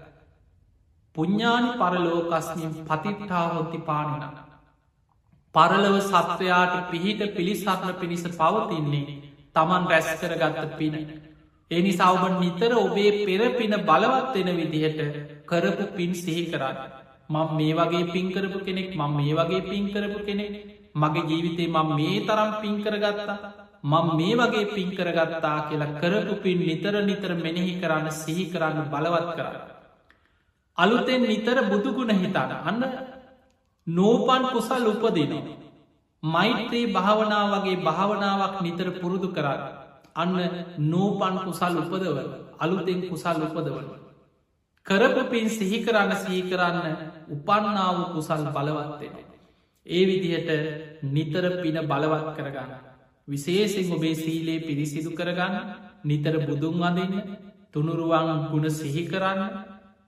[1.16, 4.33] පුඤ්ඥානි පරලෝකස්නින් පතිට්ටාහොත්ති පානනා.
[5.55, 10.94] පරලව සත්වයාට පිහිට පිළිසරණ පිණිස පවතින්නේ තමන් රැස් කරගත්ත පින.
[11.70, 15.00] එනි සවබන් නිතර ඔබේ පෙරපින බලවත්වෙන විදිහට
[15.46, 16.76] කරපු පින් සිහි කරන්න.
[17.30, 20.55] මං මේ වගේ පින්කරපු කෙනෙක් මං මේ වගේ පින්කරපු කෙනෙක්
[20.94, 23.38] මගේ ජීවිතේ මං මේ තරම් පින්කරගත්තා
[23.84, 29.46] මං මේ වගේ පින්කරගත්තා කියලා කරපු පින් නිතර නිතර මෙනෙහි කරන්න සිහි කරන්න බලවත් කර.
[30.78, 32.84] අලුතෙන් නිතර බුදුගුණ හිතාට අන්න
[33.86, 35.62] නෝපන් කුසල් උපදිනවා.
[36.23, 39.61] මෛත්‍රී භාවනා වගේ භාවනාවක් නිතර පුරුදු කරන්න.
[40.14, 40.35] අන්න
[40.81, 42.18] නෝපන් කුසල් උපදවල
[42.59, 43.89] අලුතෙන් කුසල් උපදවල.
[44.87, 46.79] කරපු පින් සිහිකරන්න සීකරන්න
[47.29, 49.14] උපන්නාව කුසල් බලවත්වෙන.
[49.87, 50.51] ඒ විදිහට
[51.09, 52.73] නිතර පින බලවත් කරගන්න.
[53.29, 55.55] විශේසිෙන් ඔබේ සීලේ පිරිසිදු කරගන්න
[56.05, 57.14] නිතර බුදුන් අදන්න
[57.73, 59.43] තුනුරුවන් ගුණ සිහිකරන්න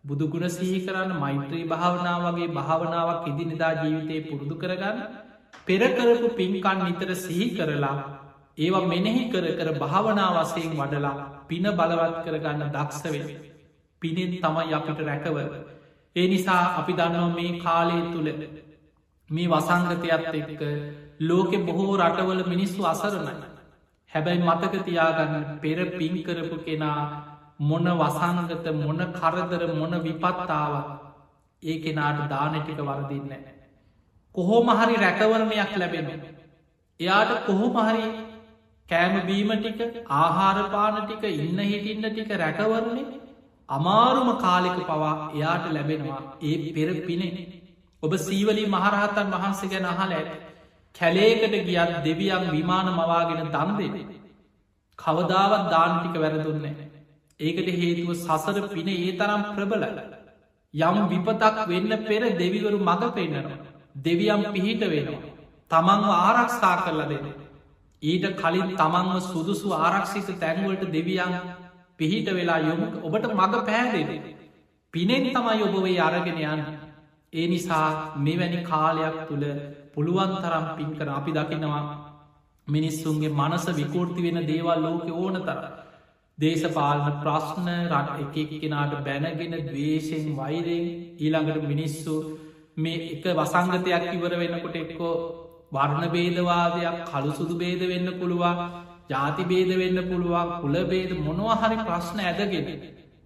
[0.04, 4.98] බුදුගුණ සිහිකරන්න මෛත්‍රී භාවනා වගේ භාවනාවක් ඉදිනිදා ජීවිතය පුරුදු කරගන්න
[5.66, 7.96] පෙරකරපු පින්කන් නිතර සිහි කරලා
[8.58, 11.16] ඒවා මෙනෙහි කර කර භාවනා වසයෙන් වඩලා
[11.48, 13.28] පින බලවත් කරගන්න දක්ෂවෙන.
[14.02, 15.48] පිනෙන් තමයි අපිට රැකවර.
[16.16, 18.28] ඒ නිසා අපි දන්නවා මේ කාලය තුළ
[19.30, 20.62] මේ වසංගතයක්ත් එක්ක
[21.20, 23.34] ලෝකෙ බොහෝ රටවල මිනිස්සු අසරණයි.
[24.10, 27.00] හැබැයි මතක තියාගන්න පෙර පින් කරපු කෙනා
[27.60, 30.88] මොන වසංගත මොන කරදර මොන විපත්තාවත්
[31.62, 33.53] ඒ කෙනාට දානටික වරදින්න.
[34.34, 36.08] කොහොම හරි රැකවරණයක් ලැබෙන.
[37.00, 38.06] එයාට කොහොම හරි
[38.88, 43.04] කෑමබීම ටික ආහාරපාන ටික ඉන්න හිටින්න ටික රැකවරණේ
[43.68, 47.28] අමාරුම කාලෙක පවා එයාට ලැබෙනවා ඒ පෙර පිනෙ.
[48.02, 50.34] ඔබ සීවලී මහරහතන් වහන්සේ ගැන අහල ඇත්.
[50.94, 54.10] කැලේකට ගියත් දෙවියන් විමාන මවාගෙන දන් දෙෙන
[54.98, 56.74] කවදාවත් දාන්ටික වැරදුන්නේ
[57.40, 59.84] ඒකට හේතුව සසර පින ඒ තරම් ප්‍රබලල
[60.74, 65.22] යම් විපතක් වෙන්න පෙර දෙවිවරු මඟ පෙන්න්නනවා දෙවියම් පිහිට වෙනවා.
[65.70, 67.26] තමන්ව ආරක්ෂා කරලා දෙන්න
[68.02, 71.34] ඊට කලින් තමන්ව සුදුසු ආරක්ෂිත තැන්වලට දෙවියන්
[71.98, 74.24] පිහිට වෙලා යොමු ඔබට මඟ පැහැදෙන
[74.94, 76.64] පිනෙන් තමයි ඔබවේ අරගෙන යන්න.
[77.32, 77.86] ඒ නිසා
[78.18, 79.46] මෙවැනි කාලයක් තුළ
[79.94, 81.82] පුළුවන් තරම් පින් කර අපි දකිනවා
[82.66, 85.58] මිනිස්සුන්ගේ මනස විකෘති වෙන දේවල් ලෝක ඕන තර
[86.38, 90.86] දේශපාලන ප්‍රශ්න රට එක කෙනාට බැනගෙන දවේශයෙන් වෛරයෙන්
[91.18, 92.14] ඊළඟට මිනිස්සු
[92.76, 95.14] මේ එක වසංගතයක් ඉවර වෙනකොට එක්කෝ
[95.72, 98.64] වර්ණ බේදවාදයක් කළු සුදු බේද වෙන්න පුළුවන්
[99.08, 102.68] ජාති බේද වෙන්න පුළුවන් කුල බේද මොනවහරි ප්‍රශ්න ඇදගෙන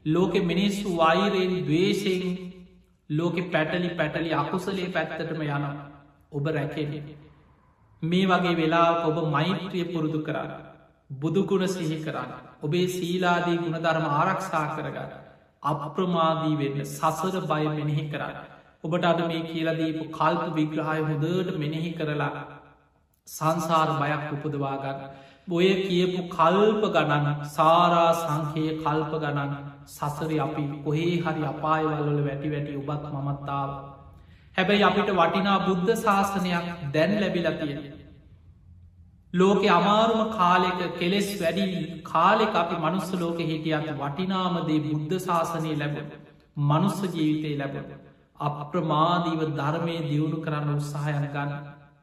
[0.07, 2.36] ලෝකෙ මිනිස්සු වෛරයෙන් දවේශයෙන්
[3.11, 5.64] ලෝකෙ පැටලි පැටලි අකුසලේ පැත්තටම යන
[6.32, 6.92] ඔබ රැකෙන.
[8.03, 10.53] මේ වගේ වෙලා ඔබ මෛත්‍රිය පුරුදු කරන්න.
[11.11, 12.32] බුදුගුණ සිහි කරන්න.
[12.62, 15.11] ඔබේ සීලාදී ගුණධර්ම ආරක්ෂා කරගන්න.
[15.64, 18.57] අප්‍රමාදී වෙන්න සසර බය මෙනෙහි කරන්න.
[18.85, 22.45] ඔබට අද මේ කියලදීපු කල්ප විග්‍රහය හොදට මෙනෙහි කරලා
[23.29, 25.01] සංසාර බයක් උපදවාගන්න
[25.49, 29.53] බොය කියපු කල්ප ගණන් සාරා සංකයේ කල්ප ගණන්
[29.89, 33.70] සසර අපි කොහේ හරි අපායවල්වල වැටි වැටි ඔබත් මමත්තාව.
[34.57, 37.87] හැබැයි අපිට වටිනා බුද්ධ ශාසනයක් දැන් ලැබිල තියෙන.
[39.35, 41.64] ලෝකෙ අමාරුම කාලෙක කෙලෙස් වැඩි
[42.05, 45.97] කාලෙක අපි මනුස්ස ලෝක හිටියන්න වටිනාමදේ බුද්ධ ශාසනය ලැබ
[46.64, 48.07] මනුස්ස ජීවිතය ලැබ.
[48.41, 51.53] අප්‍රමාදීව ධර්මය දියුණු කරන්න උත්සාහයන ගන්න.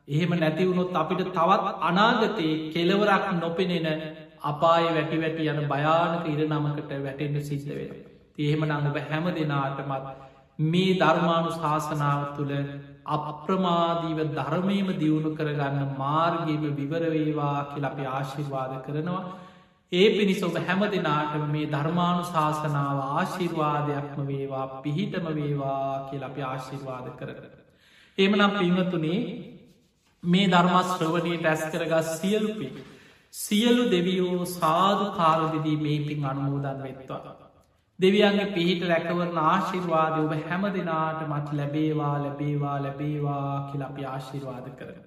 [0.07, 3.87] එහෙම නැතිවුණොත් අපිට තවත් අනාගතයේ කෙලවරක් නොපෙනෙන
[4.43, 7.95] අපාය වැටි වැටි යන භයානක ඉරනමකට වැටෙන්ට සිද්ධ වෙන.
[8.37, 10.05] එහෙම නං ඔබ හැම දෙනාටමත්
[10.59, 12.53] මේ ධර්මාණු ශාසනාව තුළ
[13.07, 19.23] අප්‍රමාදීව ධර්මයම දියුණු කරගන්න මාර්ගීම විවරවේවා කියල අපි ආශිර්වාද කරනවා.
[19.91, 27.07] ඒ පිණිස ඔබ හැම දෙනාටම මේ ධර්මාණු ශාසනාව ආශිර්වාදයක්ම වේවා පිහිටම වේවා කියල අපි ආශිර්වාද
[27.19, 27.45] කරකර.
[28.17, 29.21] එමනම් පිංහතුනේ
[30.23, 32.69] මේ ධර්මශ්‍රවනී ටැස් කරගස් සියලුපි.
[33.33, 37.35] සියලු දෙවියෝ සාධ කාරදිදී මේ පින් අනුමෝදන් වෙත්වා.
[37.99, 45.03] දෙවියන්ගේ පිහිට රැකවරන ආශිර්වාද ඔබ හැම දෙනාට මත් ලැබේවා ලැබේවා ලැබේවා කියලපි ආශිර්වාද කරන.